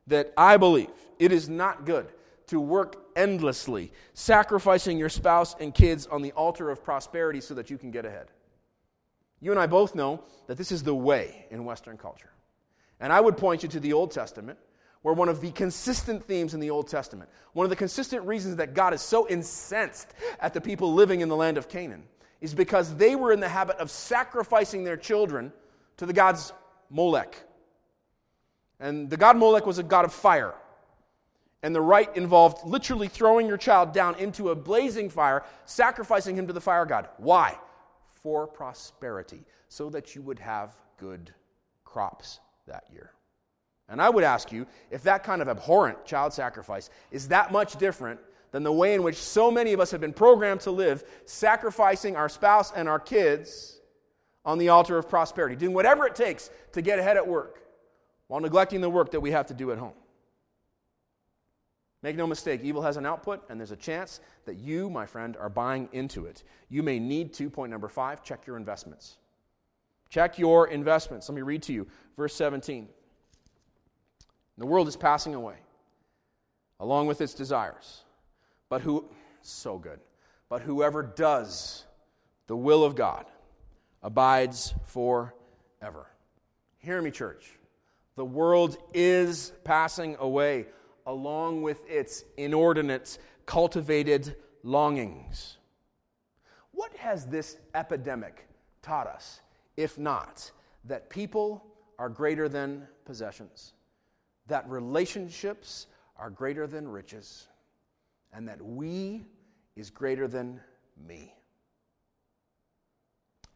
that 0.08 0.34
I 0.38 0.58
believe 0.58 0.92
it 1.20 1.32
is 1.32 1.48
not 1.48 1.86
good 1.86 2.08
to 2.48 2.60
work 2.60 3.06
endlessly, 3.16 3.92
sacrificing 4.14 4.98
your 4.98 5.10
spouse 5.10 5.56
and 5.60 5.74
kids 5.74 6.08
on 6.08 6.22
the 6.22 6.32
altar 6.34 6.70
of 6.70 6.84
prosperity 6.84 7.40
so 7.40 7.54
that 7.54 7.70
you 7.70 7.78
can 7.78 7.90
get 7.90 8.06
ahead. 8.06 8.28
You 9.40 9.52
and 9.52 9.60
I 9.60 9.68
both 9.68 9.96
know 9.96 10.24
that 10.48 10.58
this 10.58 10.72
is 10.72 10.84
the 10.84 10.96
way 10.96 11.46
in 11.52 11.66
Western 11.66 11.98
culture. 11.98 12.32
And 13.00 13.12
I 13.12 13.20
would 13.20 13.38
point 13.38 13.64
you 13.64 13.70
to 13.70 13.80
the 13.80 13.94
Old 13.94 14.12
Testament 14.12 14.58
were 15.04 15.14
one 15.14 15.30
of 15.30 15.42
the 15.42 15.52
consistent 15.52 16.24
themes 16.24 16.54
in 16.54 16.60
the 16.60 16.70
Old 16.70 16.88
Testament. 16.88 17.30
One 17.52 17.66
of 17.66 17.70
the 17.70 17.76
consistent 17.76 18.26
reasons 18.26 18.56
that 18.56 18.74
God 18.74 18.94
is 18.94 19.02
so 19.02 19.28
incensed 19.28 20.14
at 20.40 20.54
the 20.54 20.62
people 20.62 20.94
living 20.94 21.22
in 21.22 21.30
the 21.30 21.36
land 21.36 21.58
of 21.58 21.68
Canaan 21.68 22.04
is 22.42 22.54
because 22.54 22.96
they 22.96 23.16
were 23.16 23.32
in 23.32 23.40
the 23.40 23.50
habit 23.50 23.78
of 23.78 23.92
sacrificing 23.92 24.84
their 24.84 24.98
children 24.98 25.52
to 25.98 26.06
the 26.06 26.14
gods 26.14 26.54
Molech. 26.90 27.38
And 28.80 29.10
the 29.10 29.18
god 29.18 29.38
Molech 29.38 29.66
was 29.66 29.78
a 29.78 29.84
god 29.84 30.06
of 30.06 30.14
fire. 30.14 30.54
And 31.62 31.74
the 31.74 31.82
rite 31.82 32.18
involved 32.18 32.66
literally 32.66 33.08
throwing 33.08 33.48
your 33.48 33.58
child 33.58 33.94
down 33.94 34.16
into 34.16 34.50
a 34.50 34.56
blazing 34.56 35.10
fire, 35.10 35.44
sacrificing 35.66 36.36
him 36.36 36.48
to 36.48 36.54
the 36.54 36.60
fire 36.60 36.86
god. 36.86 37.08
Why? 37.18 37.58
For 38.12 38.48
prosperity, 38.48 39.46
so 39.70 39.90
that 39.90 40.16
you 40.16 40.22
would 40.22 40.40
have 40.40 40.76
good 40.98 41.34
crops 41.86 42.40
that 42.68 42.84
year. 42.92 43.14
And 43.90 44.02
I 44.02 44.10
would 44.10 44.24
ask 44.24 44.52
you 44.52 44.66
if 44.92 45.04
that 45.04 45.24
kind 45.24 45.42
of 45.42 45.48
abhorrent 45.48 46.06
child 46.06 46.34
sacrifice 46.34 46.90
is 47.12 47.28
that 47.28 47.52
much 47.52 47.76
different 47.76 48.20
than 48.52 48.64
the 48.64 48.72
way 48.72 48.94
in 48.94 49.04
which 49.04 49.18
so 49.18 49.52
many 49.52 49.74
of 49.74 49.80
us 49.80 49.92
have 49.92 50.00
been 50.00 50.14
programmed 50.14 50.62
to 50.62 50.72
live, 50.72 51.04
sacrificing 51.26 52.16
our 52.16 52.30
spouse 52.30 52.72
and 52.72 52.88
our 52.88 53.00
kids 53.00 53.80
on 54.46 54.58
the 54.58 54.70
altar 54.70 54.98
of 54.98 55.10
prosperity, 55.10 55.56
doing 55.56 55.74
whatever 55.74 56.06
it 56.06 56.16
takes 56.16 56.50
to 56.72 56.82
get 56.82 57.00
ahead 57.00 57.18
at 57.18 57.28
work 57.28 57.62
while 58.28 58.40
neglecting 58.40 58.82
the 58.82 58.90
work 58.90 59.12
that 59.12 59.20
we 59.20 59.32
have 59.32 59.48
to 59.48 59.54
do 59.54 59.72
at 59.72 59.78
home. 59.78 59.94
Make 62.04 62.18
no 62.18 62.28
mistake, 62.28 62.62
evil 62.64 62.82
has 62.82 62.98
an 62.98 63.06
output, 63.06 63.44
and 63.50 63.58
there's 63.60 63.72
a 63.72 63.78
chance 63.78 64.20
that 64.46 64.56
you, 64.56 64.90
my 64.90 65.06
friend, 65.06 65.38
are 65.38 65.50
buying 65.50 65.88
into 65.94 66.26
it. 66.26 66.44
You 66.70 66.84
may 66.84 67.00
need 67.00 67.34
to, 67.36 67.50
point 67.50 67.72
number 67.72 67.88
five, 67.88 68.24
check 68.24 68.46
your 68.46 68.58
investments. 68.58 69.18
Check 70.10 70.38
your 70.38 70.68
investments. 70.68 71.30
Let 71.30 71.36
me 71.36 71.42
read 71.42 71.64
to 71.64 71.74
you 71.74 71.88
verse 72.18 72.36
17. 72.36 72.90
The 74.58 74.66
world 74.66 74.88
is 74.88 74.96
passing 74.96 75.34
away, 75.36 75.56
along 76.80 77.08
with 77.08 77.22
its 77.22 77.34
desires. 77.34 78.04
But 78.70 78.82
who, 78.82 79.06
so 79.42 79.78
good. 79.78 80.00
But 80.50 80.62
whoever 80.62 81.02
does 81.02 81.86
the 82.48 82.56
will 82.56 82.84
of 82.84 82.96
God 82.96 83.26
abides 84.02 84.74
forever. 84.86 86.08
Hear 86.78 87.02
me, 87.02 87.12
church. 87.12 87.52
The 88.16 88.26
world 88.26 88.78
is 88.94 89.54
passing 89.64 90.18
away 90.20 90.68
along 91.06 91.64
with 91.64 91.82
its 91.90 92.24
inordinate, 92.38 93.18
cultivated 93.46 94.36
longings. 94.64 95.58
What 96.72 96.94
has 96.98 97.26
this 97.26 97.58
epidemic 97.74 98.48
taught 98.82 99.08
us, 99.08 99.42
if 99.78 99.98
not 99.98 100.52
that 100.86 101.10
people 101.10 101.64
are 101.98 102.10
greater 102.10 102.48
than 102.48 102.88
possessions? 103.06 103.74
That 104.48 104.68
relationships 104.70 105.88
are 106.18 106.30
greater 106.30 106.68
than 106.68 106.88
riches, 106.88 107.48
and 108.32 108.48
that 108.48 108.62
we 108.62 109.26
is 109.76 109.90
greater 109.90 110.28
than 110.28 110.60
me. 111.08 111.34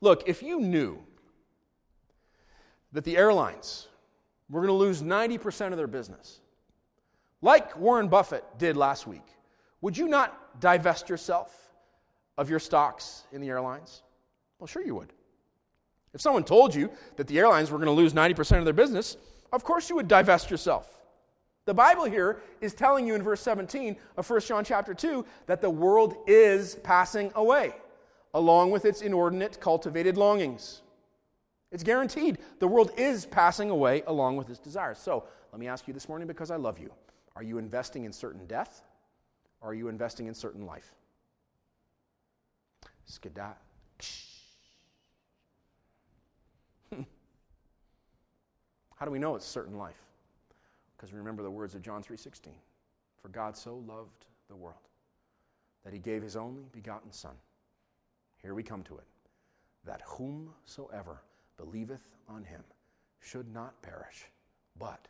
Look, 0.02 0.28
if 0.28 0.43
you 0.43 0.60
knew 0.60 1.00
that 2.93 3.04
the 3.04 3.17
airlines 3.17 3.88
were 4.50 4.62
going 4.62 4.69
to 4.69 4.73
lose 4.73 5.02
90% 5.02 5.71
of 5.71 5.78
their 5.78 5.88
business, 5.88 6.39
like 7.41 7.78
Warren 7.78 8.08
Buffett 8.08 8.43
did 8.58 8.78
last 8.78 9.08
week, 9.08 9.26
would 9.82 9.97
you 9.97 10.08
not 10.08 10.60
divest 10.60 11.10
yourself 11.10 11.56
of 12.38 12.50
your 12.50 12.60
stocks 12.60 13.23
in 13.32 13.41
the 13.41 13.50
airlines? 13.50 14.04
Well, 14.60 14.67
sure 14.67 14.84
you 14.84 14.95
would. 14.95 15.13
If 16.13 16.21
someone 16.21 16.43
told 16.43 16.73
you 16.73 16.89
that 17.15 17.28
the 17.28 17.38
airlines 17.38 17.69
were 17.69 17.78
going 17.78 17.88
to 17.88 17.91
lose 17.91 18.13
90% 18.13 18.60
of 18.60 18.65
their 18.65 18.73
business, 18.73 19.17
of 19.52 19.64
course 19.64 19.90
you 19.90 19.96
would 19.96 20.08
divest 20.08 20.52
yourself. 20.52 20.98
The 21.66 21.74
Bible 21.74 22.06
here 22.06 22.42
is 22.62 22.74
telling 22.74 23.06
you 23.06 23.14
in 23.16 23.22
verse 23.22 23.42
17 23.42 23.98
of 24.16 24.30
1 24.30 24.40
John 24.42 24.64
chapter 24.64 24.94
2 24.94 25.26
that 25.48 25.62
the 25.62 25.70
world 25.70 26.16
is 26.26 26.76
passing 26.76 27.32
away, 27.36 27.74
along 28.34 28.72
with 28.72 28.86
its 28.86 29.02
inordinate, 29.02 29.60
cultivated 29.60 30.16
longings. 30.16 30.82
It's 31.72 31.84
guaranteed. 31.84 32.38
The 32.60 32.68
world 32.68 32.92
is 32.98 33.26
passing 33.26 33.70
away 33.70 34.04
along 34.08 34.38
with 34.38 34.50
its 34.50 34.60
desires. 34.60 34.98
So 34.98 35.26
let 35.52 35.60
me 35.60 35.68
ask 35.68 35.88
you 35.88 35.94
this 35.94 36.08
morning 36.08 36.28
because 36.28 36.52
I 36.52 36.56
love 36.56 36.80
you 36.80 36.92
are 37.36 37.44
you 37.44 37.58
investing 37.60 38.06
in 38.06 38.14
certain 38.14 38.46
death 38.48 38.82
or 39.62 39.72
are 39.72 39.74
you 39.74 39.90
investing 39.90 40.28
in 40.28 40.34
certain 40.34 40.66
life? 40.66 40.96
Skedat. 43.10 43.56
How 48.98 49.06
do 49.06 49.12
we 49.12 49.20
know 49.20 49.36
it's 49.36 49.46
certain 49.46 49.78
life? 49.78 50.04
Because 50.96 51.14
remember 51.14 51.44
the 51.44 51.52
words 51.52 51.76
of 51.76 51.82
John 51.82 52.02
3:16. 52.02 52.60
For 53.22 53.30
God 53.30 53.56
so 53.56 53.78
loved 53.78 54.26
the 54.48 54.56
world 54.56 54.90
that 55.84 55.94
he 55.94 56.00
gave 56.00 56.22
his 56.22 56.36
only 56.36 56.64
begotten 56.72 57.12
Son. 57.12 57.36
Here 58.42 58.54
we 58.54 58.64
come 58.64 58.84
to 58.84 58.98
it. 58.98 59.06
That 59.86 60.02
whomsoever 60.02 61.22
believeth 61.58 62.02
on 62.28 62.44
him 62.44 62.64
should 63.20 63.54
not 63.54 63.82
perish, 63.82 64.30
but 64.78 65.08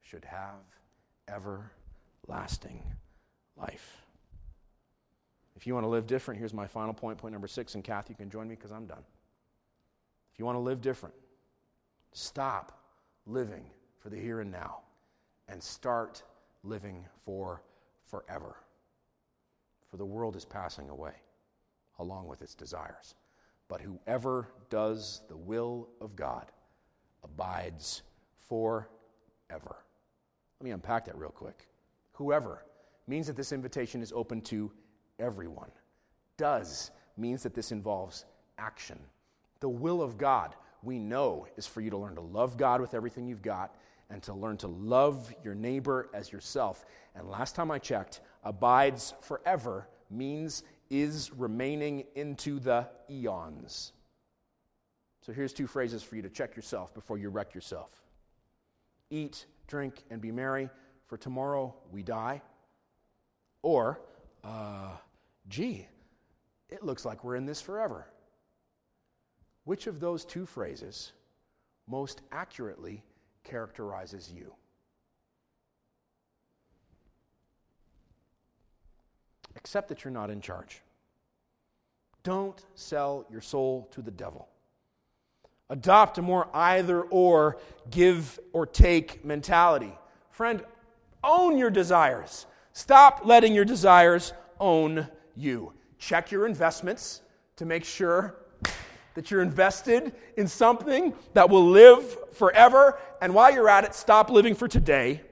should 0.00 0.24
have 0.24 0.60
everlasting 1.26 2.82
life. 3.56 4.04
If 5.56 5.66
you 5.66 5.74
want 5.74 5.84
to 5.84 5.88
live 5.88 6.06
different, 6.06 6.38
here's 6.38 6.54
my 6.54 6.68
final 6.68 6.94
point, 6.94 7.18
point 7.18 7.32
number 7.32 7.48
six. 7.48 7.74
And 7.74 7.82
Kathy, 7.82 8.12
you 8.12 8.16
can 8.16 8.30
join 8.30 8.48
me 8.48 8.54
because 8.54 8.70
I'm 8.70 8.86
done. 8.86 9.04
If 10.32 10.38
you 10.38 10.44
want 10.44 10.56
to 10.56 10.60
live 10.60 10.80
different, 10.80 11.14
stop 12.12 12.77
living 13.28 13.64
for 14.00 14.08
the 14.08 14.16
here 14.18 14.40
and 14.40 14.50
now 14.50 14.78
and 15.48 15.62
start 15.62 16.22
living 16.64 17.04
for 17.24 17.62
forever. 18.06 18.56
For 19.90 19.96
the 19.96 20.04
world 20.04 20.34
is 20.34 20.44
passing 20.44 20.88
away 20.88 21.12
along 21.98 22.26
with 22.26 22.42
its 22.42 22.54
desires. 22.54 23.14
But 23.68 23.80
whoever 23.80 24.48
does 24.70 25.22
the 25.28 25.36
will 25.36 25.88
of 26.00 26.16
God 26.16 26.50
abides 27.22 28.02
forever. 28.48 28.86
Let 29.50 30.64
me 30.64 30.70
unpack 30.70 31.04
that 31.06 31.16
real 31.16 31.30
quick. 31.30 31.68
Whoever 32.12 32.64
means 33.06 33.26
that 33.26 33.36
this 33.36 33.52
invitation 33.52 34.02
is 34.02 34.12
open 34.12 34.40
to 34.42 34.72
everyone. 35.18 35.70
Does 36.36 36.90
means 37.16 37.42
that 37.42 37.54
this 37.54 37.72
involves 37.72 38.24
action. 38.58 38.98
The 39.60 39.68
will 39.68 40.00
of 40.02 40.18
God, 40.18 40.54
we 40.82 40.98
know, 40.98 41.46
is 41.56 41.66
for 41.66 41.80
you 41.80 41.90
to 41.90 41.96
learn 41.96 42.14
to 42.14 42.20
love 42.20 42.56
God 42.56 42.80
with 42.80 42.94
everything 42.94 43.26
you've 43.26 43.42
got 43.42 43.74
and 44.10 44.22
to 44.22 44.32
learn 44.32 44.56
to 44.58 44.68
love 44.68 45.32
your 45.44 45.54
neighbor 45.54 46.08
as 46.14 46.32
yourself. 46.32 46.84
And 47.14 47.28
last 47.28 47.54
time 47.54 47.70
I 47.70 47.78
checked, 47.78 48.20
abides 48.44 49.14
forever 49.20 49.88
means 50.10 50.62
is 50.90 51.32
remaining 51.32 52.04
into 52.14 52.58
the 52.58 52.88
eons. 53.10 53.92
So 55.20 55.32
here's 55.32 55.52
two 55.52 55.66
phrases 55.66 56.02
for 56.02 56.16
you 56.16 56.22
to 56.22 56.30
check 56.30 56.56
yourself 56.56 56.94
before 56.94 57.18
you 57.18 57.28
wreck 57.28 57.54
yourself 57.54 57.90
Eat, 59.10 59.46
drink, 59.66 60.04
and 60.10 60.20
be 60.20 60.30
merry, 60.30 60.70
for 61.06 61.16
tomorrow 61.16 61.74
we 61.90 62.02
die. 62.02 62.42
Or, 63.62 64.00
uh, 64.44 64.96
gee, 65.48 65.86
it 66.70 66.82
looks 66.82 67.04
like 67.04 67.24
we're 67.24 67.36
in 67.36 67.46
this 67.46 67.60
forever. 67.60 68.06
Which 69.68 69.86
of 69.86 70.00
those 70.00 70.24
two 70.24 70.46
phrases 70.46 71.12
most 71.86 72.22
accurately 72.32 73.04
characterizes 73.44 74.32
you? 74.34 74.54
Accept 79.56 79.90
that 79.90 80.02
you're 80.04 80.10
not 80.10 80.30
in 80.30 80.40
charge. 80.40 80.80
Don't 82.22 82.64
sell 82.76 83.26
your 83.30 83.42
soul 83.42 83.86
to 83.90 84.00
the 84.00 84.10
devil. 84.10 84.48
Adopt 85.68 86.16
a 86.16 86.22
more 86.22 86.48
either 86.54 87.02
or, 87.02 87.58
give 87.90 88.40
or 88.54 88.64
take 88.64 89.22
mentality. 89.22 89.92
Friend, 90.30 90.64
own 91.22 91.58
your 91.58 91.68
desires. 91.68 92.46
Stop 92.72 93.20
letting 93.26 93.54
your 93.54 93.66
desires 93.66 94.32
own 94.60 95.06
you. 95.36 95.74
Check 95.98 96.30
your 96.30 96.46
investments 96.46 97.20
to 97.56 97.66
make 97.66 97.84
sure 97.84 98.34
that 99.18 99.32
you're 99.32 99.42
invested 99.42 100.12
in 100.36 100.46
something 100.46 101.12
that 101.34 101.50
will 101.50 101.66
live 101.66 102.16
forever. 102.34 103.00
And 103.20 103.34
while 103.34 103.52
you're 103.52 103.68
at 103.68 103.82
it, 103.82 103.92
stop 103.92 104.30
living 104.30 104.54
for 104.54 104.68
today 104.68 105.22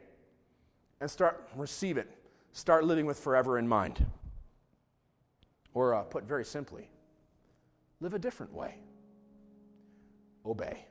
and 1.00 1.08
start 1.08 1.48
receive 1.54 1.96
it. 1.96 2.10
Start 2.52 2.82
living 2.82 3.06
with 3.06 3.16
forever 3.16 3.60
in 3.60 3.68
mind. 3.68 4.04
Or 5.72 5.94
uh, 5.94 6.02
put 6.02 6.24
very 6.24 6.44
simply, 6.44 6.90
live 8.00 8.12
a 8.12 8.18
different 8.18 8.52
way. 8.52 8.74
Obey. 10.44 10.84